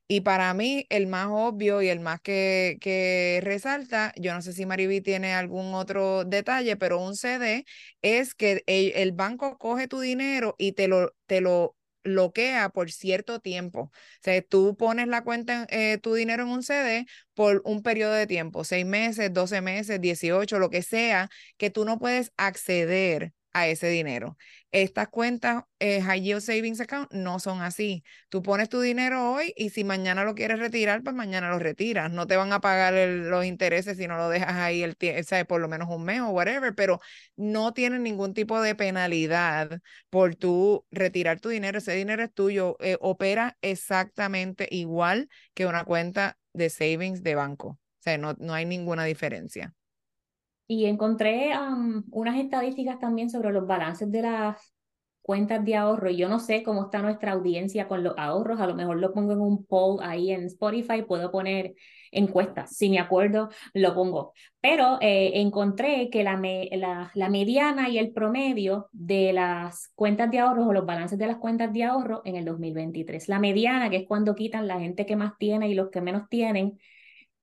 Y 0.07 0.21
para 0.21 0.53
mí, 0.55 0.87
el 0.91 1.07
más 1.07 1.29
obvio 1.31 1.81
y 1.83 1.89
el 1.89 2.01
más 2.01 2.21
que, 2.21 2.77
que 2.81 3.41
resalta, 3.43 4.13
yo 4.17 4.35
no 4.35 4.43
sé 4.43 4.53
si 4.53 4.67
Mariví 4.67 5.01
tiene 5.01 5.33
algún 5.35 5.75
otro 5.75 6.25
detalle, 6.25 6.77
pero 6.77 7.01
un 7.01 7.17
CD 7.17 7.65
es 8.03 8.35
que 8.35 8.63
el, 8.67 9.13
banco 9.13 9.57
coge 9.59 9.89
tu 9.89 10.01
dinero 10.01 10.55
y 10.59 10.73
te 10.73 10.89
lo, 10.89 11.15
te 11.27 11.41
lo 11.41 11.77
bloquea 12.05 12.69
por 12.71 12.91
cierto 12.91 13.41
tiempo. 13.41 13.81
O 13.81 13.91
sea, 14.23 14.43
tú 14.43 14.77
pones 14.77 15.09
la 15.09 15.25
cuenta, 15.25 15.67
eh, 15.71 15.99
tu 15.99 16.15
dinero 16.15 16.43
en 16.45 16.51
un 16.51 16.63
CD 16.63 17.07
por 17.35 17.63
un 17.65 17.83
periodo 17.83 18.13
de 18.13 18.27
tiempo, 18.27 18.65
seis 18.65 18.85
meses, 18.87 19.33
doce 19.33 19.61
meses, 19.63 20.01
dieciocho, 20.01 20.59
lo 20.59 20.71
que 20.71 20.83
sea, 20.83 21.31
que 21.57 21.71
tú 21.71 21.85
no 21.85 21.99
puedes 21.99 22.33
acceder 22.37 23.33
a 23.55 23.67
ese 23.69 23.89
dinero. 23.89 24.37
Estas 24.73 25.09
cuentas 25.09 25.65
eh, 25.79 26.03
High 26.03 26.21
Yield 26.21 26.41
Savings 26.43 26.81
Account 26.81 27.13
no 27.13 27.39
son 27.39 27.63
así. 27.63 28.05
Tú 28.29 28.43
pones 28.43 28.69
tu 28.69 28.81
dinero 28.81 29.33
hoy 29.33 29.55
y 29.57 29.71
si 29.71 29.85
mañana 29.85 30.25
lo 30.25 30.35
quieres 30.35 30.59
retirar, 30.59 31.03
pues 31.03 31.15
mañana 31.15 31.49
lo 31.51 31.61
retiras. 31.61 32.11
No 32.11 32.27
te 32.27 32.37
van 32.37 32.53
a 32.53 32.61
pagar 32.61 32.93
los 32.95 33.45
intereses 33.45 33.97
si 33.97 34.09
no 34.09 34.17
lo 34.17 34.29
dejas 34.29 34.55
ahí 34.55 34.83
el 34.83 34.97
sea, 35.25 35.45
por 35.45 35.61
lo 35.61 35.69
menos 35.69 35.89
un 35.89 36.05
mes 36.05 36.21
o 36.21 36.31
whatever, 36.31 36.75
pero 36.75 37.01
no 37.37 37.73
tienen 37.73 38.03
ningún 38.03 38.35
tipo 38.35 38.61
de 38.61 38.75
penalidad 38.75 39.81
por 40.11 40.35
tú 40.35 40.85
retirar 40.91 41.41
tu 41.41 41.49
dinero. 41.49 41.79
Ese 41.79 41.93
dinero 41.95 42.23
es 42.25 42.33
tuyo. 42.35 42.77
Eh, 42.81 42.97
opera 43.01 43.57
exactamente 43.63 44.69
igual 44.71 45.29
que 45.55 45.67
una 45.67 45.85
cuenta 45.85 46.39
de 46.53 46.71
savings 46.71 47.23
de 47.23 47.35
banco. 47.37 47.69
O 47.69 47.79
sea, 48.01 48.19
no, 48.19 48.35
no 48.39 48.55
hay 48.55 48.67
ninguna 48.67 49.05
diferencia. 49.05 49.75
Y 50.67 50.87
encontré 50.87 51.53
unas 52.11 52.39
estadísticas 52.39 52.99
también 52.99 53.31
sobre 53.31 53.53
los 53.53 53.67
balances 53.67 54.11
de 54.11 54.23
las 54.23 54.75
cuentas 55.25 55.65
de 55.65 55.75
ahorro. 55.75 56.11
Yo 56.11 56.29
no 56.29 56.39
sé 56.39 56.63
cómo 56.63 56.85
está 56.85 57.01
nuestra 57.01 57.33
audiencia 57.33 57.89
con 57.89 58.05
los 58.05 58.15
ahorros. 58.19 58.61
A 58.61 58.67
lo 58.67 58.75
mejor 58.75 58.99
lo 58.99 59.13
pongo 59.15 59.33
en 59.33 59.41
un 59.41 59.65
poll 59.65 59.99
ahí 60.03 60.31
en 60.31 60.45
Spotify. 60.45 61.03
Puedo 61.03 61.31
poner 61.31 61.75
encuestas. 62.13 62.77
Si 62.77 62.91
me 62.91 62.99
acuerdo, 62.99 63.49
lo 63.73 63.95
pongo. 63.95 64.35
Pero 64.61 64.99
eh, 65.01 65.33
encontré 65.41 66.11
que 66.11 66.25
la, 66.25 66.39
la, 66.73 67.11
la, 67.15 67.29
mediana 67.31 67.89
y 67.89 67.97
el 67.97 68.13
promedio 68.13 68.89
de 68.93 69.33
las 69.33 69.89
cuentas 69.95 70.31
de 70.31 70.41
ahorro 70.41 70.67
o 70.67 70.73
los 70.75 70.85
balances 70.85 71.19
de 71.19 71.27
las 71.27 71.39
cuentas 71.39 71.73
de 71.73 71.85
ahorro 71.85 72.21
en 72.27 72.37
el 72.37 72.45
2023. 72.45 73.27
La 73.31 73.39
mediana, 73.39 73.89
que 73.89 73.97
es 73.97 74.07
cuando 74.07 74.35
quitan 74.35 74.69
la 74.69 74.79
gente 74.79 75.07
que 75.07 75.17
más 75.17 75.39
tiene 75.39 75.69
y 75.69 75.75
los 75.75 75.91
que 75.91 76.03
menos 76.03 76.29
tienen, 76.29 76.79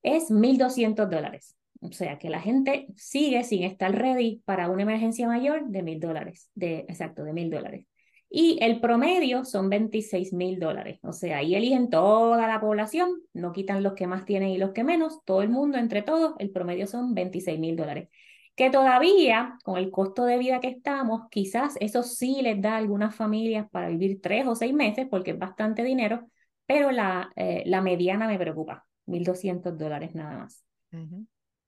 es 0.02 0.30
1.200 0.30 1.08
dólares. 1.08 1.56
O 1.82 1.90
sea 1.92 2.18
que 2.18 2.30
la 2.30 2.40
gente 2.40 2.86
sigue 2.96 3.42
sin 3.42 3.64
estar 3.64 3.92
ready 3.92 4.40
para 4.44 4.68
una 4.70 4.82
emergencia 4.82 5.26
mayor 5.26 5.66
de 5.66 5.82
mil 5.82 5.98
dólares, 5.98 6.48
de, 6.54 6.80
exacto, 6.88 7.24
de 7.24 7.32
mil 7.32 7.50
dólares. 7.50 7.86
Y 8.30 8.56
el 8.62 8.80
promedio 8.80 9.44
son 9.44 9.68
26 9.68 10.32
mil 10.32 10.58
dólares. 10.60 11.00
O 11.02 11.12
sea, 11.12 11.38
ahí 11.38 11.54
eligen 11.54 11.90
toda 11.90 12.46
la 12.46 12.60
población, 12.60 13.10
no 13.34 13.52
quitan 13.52 13.82
los 13.82 13.94
que 13.94 14.06
más 14.06 14.24
tienen 14.24 14.50
y 14.50 14.58
los 14.58 14.70
que 14.70 14.84
menos, 14.84 15.22
todo 15.24 15.42
el 15.42 15.50
mundo 15.50 15.76
entre 15.76 16.02
todos, 16.02 16.34
el 16.38 16.50
promedio 16.50 16.86
son 16.86 17.14
26 17.14 17.58
mil 17.58 17.76
dólares. 17.76 18.08
Que 18.54 18.70
todavía, 18.70 19.58
con 19.64 19.76
el 19.76 19.90
costo 19.90 20.24
de 20.24 20.38
vida 20.38 20.60
que 20.60 20.68
estamos, 20.68 21.28
quizás 21.30 21.74
eso 21.80 22.02
sí 22.02 22.42
les 22.42 22.60
da 22.60 22.74
a 22.74 22.76
algunas 22.76 23.14
familias 23.14 23.68
para 23.70 23.88
vivir 23.88 24.20
tres 24.22 24.46
o 24.46 24.54
seis 24.54 24.72
meses, 24.72 25.06
porque 25.10 25.32
es 25.32 25.38
bastante 25.38 25.82
dinero, 25.82 26.28
pero 26.64 26.92
la, 26.92 27.30
eh, 27.36 27.64
la 27.66 27.82
mediana 27.82 28.28
me 28.28 28.38
preocupa, 28.38 28.86
1.200 29.06 29.76
dólares 29.76 30.14
nada 30.14 30.38
más. 30.38 30.64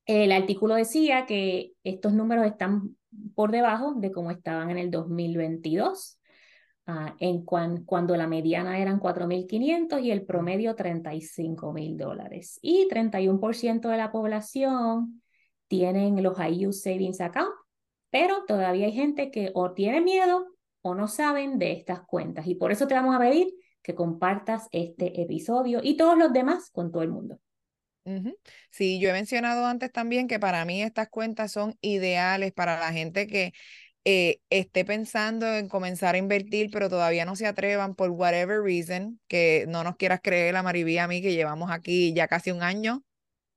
El 0.07 0.33
artículo 0.33 0.75
decía 0.75 1.25
que 1.27 1.73
estos 1.83 2.13
números 2.13 2.47
están 2.47 2.97
por 3.35 3.51
debajo 3.51 3.95
de 3.95 4.13
cómo 4.13 4.31
estaban 4.31 4.71
en 4.71 4.79
el 4.79 4.91
2022, 4.91 6.19
ah, 6.87 7.17
en 7.19 7.45
cuando 7.45 8.17
la 8.17 8.27
mediana 8.27 8.79
eran 8.79 9.01
4.500 9.01 10.03
y 10.03 10.11
el 10.11 10.27
promedio 10.27 10.77
35.000 10.77 11.97
dólares. 11.97 12.59
Y 12.61 12.87
31% 12.89 13.89
de 13.89 13.97
la 13.97 14.13
población 14.13 15.23
tienen 15.69 16.23
los 16.23 16.37
IU 16.39 16.73
Savings 16.73 17.21
Account, 17.21 17.55
pero 18.11 18.45
todavía 18.47 18.87
hay 18.87 18.93
gente 18.93 19.31
que 19.31 19.51
o 19.55 19.73
tiene 19.73 20.03
miedo 20.03 20.47
o 20.83 20.95
no 20.95 21.09
saben 21.09 21.59
de 21.59 21.73
estas 21.73 22.03
cuentas. 22.03 22.47
Y 22.47 22.57
por 22.57 22.73
eso 22.73 22.87
te 22.87 22.95
vamos 22.95 23.15
a 23.15 23.19
pedir 23.19 23.55
que 23.83 23.95
compartas 23.95 24.69
este 24.71 25.23
episodio 25.23 25.81
y 25.83 25.97
todos 25.97 26.19
los 26.19 26.33
demás 26.33 26.71
con 26.71 26.93
todo 26.93 27.03
el 27.03 27.11
mundo. 27.11 27.39
Sí, 28.71 29.01
yo 29.01 29.09
he 29.09 29.13
mencionado 29.13 29.67
antes 29.67 29.91
también 29.91 30.29
que 30.29 30.39
para 30.39 30.65
mí 30.65 30.83
estas 30.83 31.09
cuentas 31.09 31.53
son 31.53 31.79
ideales 31.81 32.53
para 32.53 32.79
la 32.79 32.93
gente 32.93 33.27
que 33.27 33.53
eh, 34.05 34.41
esté 34.51 34.85
pensando 34.85 35.47
en 35.55 35.69
comenzar 35.69 36.15
a 36.15 36.19
invertir, 36.19 36.71
pero 36.71 36.91
todavía 36.91 37.25
no 37.25 37.37
se 37.37 37.47
atrevan 37.47 37.95
por 37.95 38.11
whatever 38.11 38.61
reason, 38.61 39.21
que 39.29 39.65
no 39.69 39.83
nos 39.85 39.97
quieras 39.97 40.21
creer 40.23 40.53
la 40.53 40.63
Maribí 40.63 40.99
a 40.99 41.09
mí, 41.09 41.23
que 41.23 41.33
llevamos 41.33 41.71
aquí 41.71 42.13
ya 42.13 42.29
casi 42.29 42.51
un 42.51 42.63
año, 42.63 43.03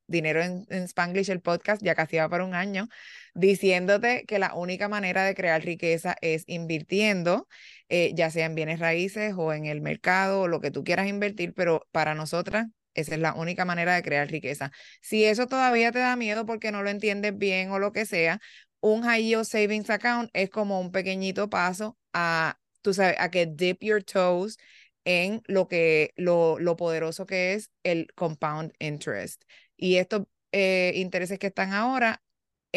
Dinero 0.07 0.41
en, 0.41 0.65
Spanglish, 0.69 1.29
el 1.29 1.41
podcast, 1.41 1.83
ya 1.83 1.95
casi 1.95 2.17
va 2.17 2.29
para 2.29 2.45
un 2.45 2.55
año, 2.55 2.87
diciéndote 3.33 4.25
que 4.25 4.39
la 4.39 4.53
única 4.55 4.87
manera 4.87 5.25
de 5.25 5.35
crear 5.35 5.61
riqueza 5.63 6.15
es 6.21 6.45
invirtiendo, 6.47 7.47
eh, 7.89 8.13
ya 8.15 8.31
sea 8.31 8.45
en 8.45 8.55
bienes 8.55 8.79
raíces 8.79 9.33
o 9.37 9.53
en 9.53 9.65
el 9.65 9.81
mercado 9.81 10.41
o 10.41 10.47
lo 10.47 10.61
que 10.61 10.71
tú 10.71 10.85
quieras 10.85 11.07
invertir, 11.07 11.53
pero 11.53 11.87
para 11.91 12.15
nosotras 12.15 12.67
esa 12.97 13.15
es 13.15 13.21
la 13.21 13.33
única 13.33 13.65
manera 13.65 13.95
de 13.95 14.03
crear 14.03 14.27
riqueza. 14.29 14.71
Si 15.01 15.23
eso 15.25 15.47
todavía 15.47 15.91
te 15.91 15.99
da 15.99 16.15
miedo 16.15 16.45
porque 16.45 16.71
no 16.71 16.83
lo 16.83 16.89
entiendes 16.89 17.37
bien 17.37 17.71
o 17.71 17.79
lo 17.79 17.91
que 17.93 18.05
sea, 18.05 18.39
un 18.81 19.03
high 19.03 19.23
yield 19.23 19.45
savings 19.45 19.89
account 19.89 20.29
es 20.33 20.49
como 20.49 20.79
un 20.81 20.91
pequeñito 20.91 21.49
paso 21.49 21.97
a, 22.13 22.59
tú 22.81 22.93
sabes, 22.93 23.15
a 23.19 23.29
que 23.31 23.45
dip 23.47 23.81
your 23.81 24.03
toes 24.03 24.57
en 25.05 25.41
lo 25.47 25.67
que 25.67 26.13
lo, 26.17 26.59
lo 26.59 26.75
poderoso 26.75 27.25
que 27.25 27.53
es 27.53 27.71
el 27.83 28.07
compound 28.15 28.73
interest. 28.79 29.43
Y 29.77 29.95
estos 29.97 30.23
eh, 30.51 30.91
intereses 30.95 31.39
que 31.39 31.47
están 31.47 31.73
ahora 31.73 32.21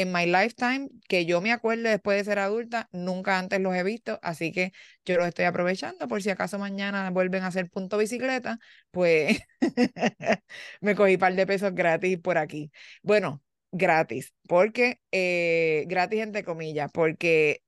en 0.01 0.13
my 0.13 0.27
lifetime, 0.27 0.89
que 1.09 1.27
yo 1.27 1.41
me 1.41 1.53
acuerde 1.53 1.89
después 1.91 2.19
de 2.19 2.25
ser 2.25 2.39
adulta, 2.39 2.89
nunca 2.93 3.39
antes 3.39 3.61
los 3.61 3.75
he 3.75 3.83
visto, 3.83 4.19
así 4.23 4.53
que 4.53 4.73
yo 5.05 5.17
los 5.17 5.27
estoy 5.27 5.45
aprovechando 5.47 6.09
por 6.09 6.23
si 6.23 6.31
acaso 6.31 6.59
mañana 6.59 7.11
vuelven 7.11 7.43
a 7.43 7.49
hacer 7.49 7.71
punto 7.71 7.99
bicicleta, 7.99 8.59
pues 8.91 9.41
me 10.81 10.95
cogí 10.95 11.15
un 11.15 11.21
par 11.21 11.35
de 11.35 11.47
pesos 11.47 11.75
gratis 11.75 12.19
por 12.19 12.39
aquí. 12.39 12.71
Bueno, 13.03 13.43
gratis, 13.73 14.35
porque, 14.49 15.01
eh, 15.13 15.85
gratis 15.89 16.21
entre 16.23 16.45
comillas, 16.45 16.91
porque 16.93 17.63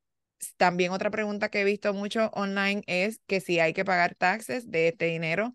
también 0.56 0.92
otra 0.92 1.10
pregunta 1.10 1.48
que 1.50 1.60
he 1.60 1.64
visto 1.64 1.94
mucho 1.94 2.30
online 2.34 2.82
es 2.86 3.20
que 3.26 3.40
si 3.40 3.60
hay 3.60 3.72
que 3.72 3.84
pagar 3.84 4.14
taxes 4.14 4.70
de 4.70 4.88
este 4.88 5.06
dinero 5.06 5.52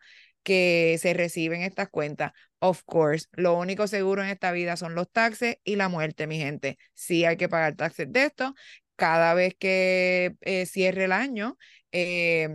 que 0.48 0.98
se 1.02 1.14
reciben 1.14 1.62
estas 1.62 1.90
cuentas. 1.90 2.32
Of 2.60 2.84
course, 2.86 3.28
lo 3.34 3.58
único 3.58 3.86
seguro 3.88 4.24
en 4.24 4.30
esta 4.30 4.54
vida 4.54 4.78
son 4.78 4.96
los 4.96 5.12
taxes 5.12 5.58
y 5.66 5.76
la 5.76 5.90
muerte, 5.90 6.26
mi 6.26 6.38
gente. 6.40 6.78
Sí 6.94 7.26
hay 7.26 7.36
que 7.38 7.50
pagar 7.50 7.76
taxes 7.76 8.10
de 8.12 8.24
esto. 8.26 8.56
Cada 8.96 9.34
vez 9.34 9.56
que 9.60 10.36
eh, 10.42 10.66
cierre 10.66 11.04
el 11.06 11.12
año, 11.12 11.58
eh, 11.92 12.48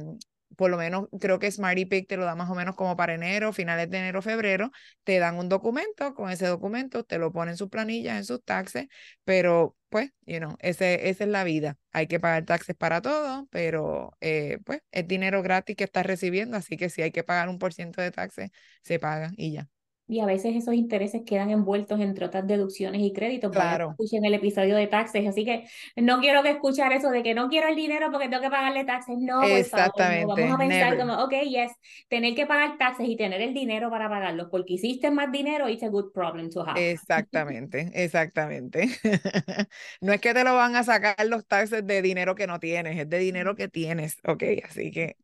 por 0.56 0.70
lo 0.70 0.76
menos 0.76 1.08
creo 1.20 1.38
que 1.38 1.50
Smarty 1.50 1.84
Pick 1.86 2.08
te 2.08 2.16
lo 2.16 2.24
da 2.24 2.34
más 2.34 2.50
o 2.50 2.54
menos 2.54 2.74
como 2.76 2.96
para 2.96 3.14
enero, 3.14 3.52
finales 3.52 3.90
de 3.90 3.98
enero, 3.98 4.22
febrero, 4.22 4.70
te 5.04 5.18
dan 5.18 5.36
un 5.38 5.48
documento, 5.48 6.14
con 6.14 6.30
ese 6.30 6.46
documento 6.46 7.04
te 7.04 7.18
lo 7.18 7.32
ponen 7.32 7.52
en 7.52 7.56
sus 7.58 7.68
planillas, 7.68 8.16
en 8.18 8.24
sus 8.24 8.42
taxes, 8.44 8.86
pero 9.24 9.76
pues, 9.88 10.10
you 10.26 10.38
know, 10.38 10.56
ese, 10.60 11.08
esa 11.10 11.24
es 11.24 11.30
la 11.30 11.44
vida. 11.44 11.78
Hay 11.92 12.06
que 12.06 12.18
pagar 12.20 12.44
taxes 12.44 12.74
para 12.76 13.02
todo, 13.02 13.46
pero 13.50 14.16
eh, 14.20 14.58
pues 14.64 14.80
es 14.90 15.06
dinero 15.06 15.42
gratis 15.42 15.76
que 15.76 15.84
estás 15.84 16.06
recibiendo, 16.06 16.56
así 16.56 16.76
que 16.76 16.88
si 16.90 17.02
hay 17.02 17.10
que 17.12 17.24
pagar 17.24 17.48
un 17.48 17.58
por 17.58 17.72
ciento 17.74 18.00
de 18.00 18.10
taxes, 18.10 18.50
se 18.82 18.98
paga 18.98 19.32
y 19.36 19.52
ya 19.52 19.68
y 20.12 20.20
a 20.20 20.26
veces 20.26 20.54
esos 20.54 20.74
intereses 20.74 21.22
quedan 21.24 21.50
envueltos 21.50 21.98
entre 22.00 22.26
otras 22.26 22.46
deducciones 22.46 23.00
y 23.00 23.12
créditos. 23.12 23.50
Claro. 23.50 23.90
Escuchen 23.90 24.24
el 24.24 24.34
episodio 24.34 24.76
de 24.76 24.86
taxes, 24.86 25.26
así 25.26 25.44
que 25.44 25.64
no 25.96 26.20
quiero 26.20 26.42
que 26.42 26.50
escuchar 26.50 26.92
eso 26.92 27.10
de 27.10 27.22
que 27.22 27.34
no 27.34 27.48
quiero 27.48 27.68
el 27.68 27.76
dinero 27.76 28.10
porque 28.10 28.28
tengo 28.28 28.42
que 28.42 28.50
pagarle 28.50 28.84
taxes. 28.84 29.16
No, 29.18 29.42
Exactamente. 29.42 30.42
Vamos 30.42 30.54
a 30.54 30.58
pensar 30.58 30.98
como, 30.98 31.14
ok, 31.24 31.32
yes, 31.48 31.72
tener 32.08 32.34
que 32.34 32.46
pagar 32.46 32.76
taxes 32.76 33.08
y 33.08 33.16
tener 33.16 33.40
el 33.40 33.54
dinero 33.54 33.88
para 33.88 34.08
pagarlos 34.10 34.48
porque 34.50 34.74
hiciste 34.74 35.10
más 35.10 35.32
dinero, 35.32 35.68
it's 35.68 35.82
a 35.82 35.88
good 35.88 36.12
problem 36.12 36.50
to 36.50 36.62
have. 36.62 36.78
Exactamente, 36.78 37.90
exactamente. 37.94 38.88
no 40.02 40.12
es 40.12 40.20
que 40.20 40.34
te 40.34 40.44
lo 40.44 40.54
van 40.54 40.76
a 40.76 40.84
sacar 40.84 41.16
los 41.26 41.46
taxes 41.46 41.86
de 41.86 42.02
dinero 42.02 42.34
que 42.34 42.46
no 42.46 42.60
tienes, 42.60 42.98
es 42.98 43.08
de 43.08 43.18
dinero 43.18 43.54
que 43.56 43.68
tienes, 43.68 44.18
ok, 44.24 44.42
así 44.68 44.90
que 44.90 45.16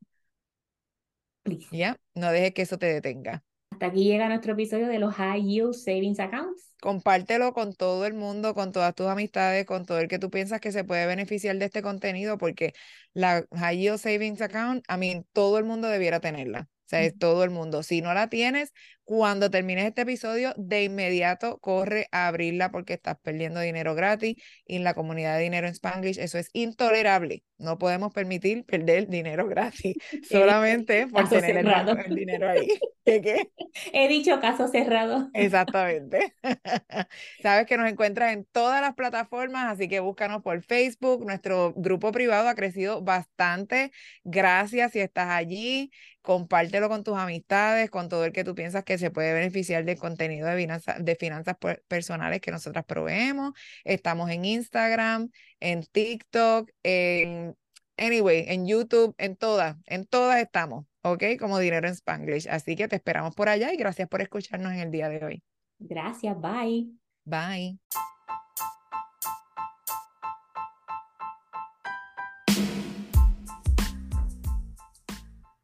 ya, 1.70 1.98
no 2.14 2.30
dejes 2.30 2.52
que 2.52 2.62
eso 2.62 2.78
te 2.78 2.86
detenga. 2.86 3.42
Hasta 3.70 3.86
aquí 3.86 4.04
llega 4.04 4.28
nuestro 4.28 4.52
episodio 4.54 4.88
de 4.88 4.98
los 4.98 5.14
High 5.14 5.42
Yield 5.42 5.74
Savings 5.74 6.18
Accounts. 6.20 6.72
Compártelo 6.80 7.52
con 7.52 7.74
todo 7.74 8.06
el 8.06 8.14
mundo, 8.14 8.54
con 8.54 8.72
todas 8.72 8.94
tus 8.94 9.06
amistades, 9.06 9.66
con 9.66 9.86
todo 9.86 9.98
el 9.98 10.08
que 10.08 10.18
tú 10.18 10.30
piensas 10.30 10.60
que 10.60 10.72
se 10.72 10.84
puede 10.84 11.06
beneficiar 11.06 11.56
de 11.56 11.66
este 11.66 11.82
contenido, 11.82 12.38
porque 12.38 12.72
la 13.14 13.44
High 13.52 13.78
Yield 13.78 13.98
Savings 13.98 14.40
Account, 14.40 14.84
a 14.88 14.96
mí, 14.96 15.24
todo 15.32 15.58
el 15.58 15.64
mundo 15.64 15.88
debiera 15.88 16.20
tenerla. 16.20 16.68
O 16.86 16.88
sea, 16.88 17.02
es 17.02 17.18
todo 17.18 17.44
el 17.44 17.50
mundo. 17.50 17.82
Si 17.82 18.00
no 18.00 18.14
la 18.14 18.28
tienes, 18.28 18.72
cuando 19.08 19.50
termines 19.50 19.86
este 19.86 20.02
episodio, 20.02 20.52
de 20.58 20.84
inmediato 20.84 21.56
corre 21.60 22.08
a 22.12 22.26
abrirla 22.26 22.70
porque 22.70 22.92
estás 22.92 23.16
perdiendo 23.22 23.58
dinero 23.58 23.94
gratis 23.94 24.36
y 24.66 24.76
en 24.76 24.84
la 24.84 24.92
comunidad 24.92 25.38
de 25.38 25.44
dinero 25.44 25.66
en 25.66 25.72
Spanglish 25.72 26.18
eso 26.18 26.36
es 26.36 26.50
intolerable. 26.52 27.42
No 27.56 27.78
podemos 27.78 28.12
permitir 28.12 28.66
perder 28.66 29.08
dinero 29.08 29.48
gratis 29.48 29.96
solamente 30.30 31.06
por 31.06 31.26
tener 31.26 31.56
el, 31.56 32.14
dinero 32.14 32.50
ahí. 32.50 32.68
¿Qué, 33.04 33.50
He 33.94 34.08
dicho 34.08 34.38
caso 34.40 34.68
cerrado. 34.68 35.30
Exactamente. 35.32 36.34
Sabes 37.42 37.66
que 37.66 37.78
nos 37.78 37.90
encuentras 37.90 38.34
en 38.34 38.44
todas 38.52 38.82
las 38.82 38.94
plataformas, 38.94 39.72
así 39.72 39.88
que 39.88 40.00
búscanos 40.00 40.42
por 40.42 40.62
Facebook. 40.62 41.24
Nuestro 41.24 41.72
grupo 41.74 42.12
privado 42.12 42.48
ha 42.48 42.54
crecido 42.54 43.00
bastante. 43.02 43.90
Gracias 44.24 44.92
si 44.92 45.00
estás 45.00 45.30
allí. 45.30 45.90
Compártelo 46.20 46.90
con 46.90 47.02
tus 47.02 47.16
amistades, 47.16 47.90
con 47.90 48.10
todo 48.10 48.26
el 48.26 48.32
que 48.32 48.44
tú 48.44 48.54
piensas 48.54 48.84
que 48.84 48.97
se 48.98 49.10
puede 49.10 49.32
beneficiar 49.32 49.84
del 49.84 49.98
contenido 49.98 50.48
de, 50.48 50.56
finanzas, 50.56 51.04
de 51.04 51.16
finanzas 51.16 51.56
personales 51.88 52.40
que 52.40 52.50
nosotras 52.50 52.84
proveemos. 52.84 53.52
Estamos 53.84 54.30
en 54.30 54.44
Instagram, 54.44 55.30
en 55.60 55.82
TikTok, 55.82 56.70
en, 56.82 57.56
anyway, 57.96 58.44
en 58.48 58.66
YouTube, 58.66 59.14
en 59.18 59.36
todas, 59.36 59.76
en 59.86 60.06
todas 60.06 60.40
estamos, 60.40 60.86
¿ok? 61.02 61.24
Como 61.38 61.58
Dinero 61.58 61.88
en 61.88 61.94
Spanglish. 61.94 62.48
Así 62.48 62.76
que 62.76 62.88
te 62.88 62.96
esperamos 62.96 63.34
por 63.34 63.48
allá 63.48 63.72
y 63.72 63.76
gracias 63.76 64.08
por 64.08 64.22
escucharnos 64.22 64.72
en 64.72 64.80
el 64.80 64.90
día 64.90 65.08
de 65.08 65.24
hoy. 65.24 65.42
Gracias, 65.78 66.36
bye. 66.40 66.88
Bye. 67.24 67.78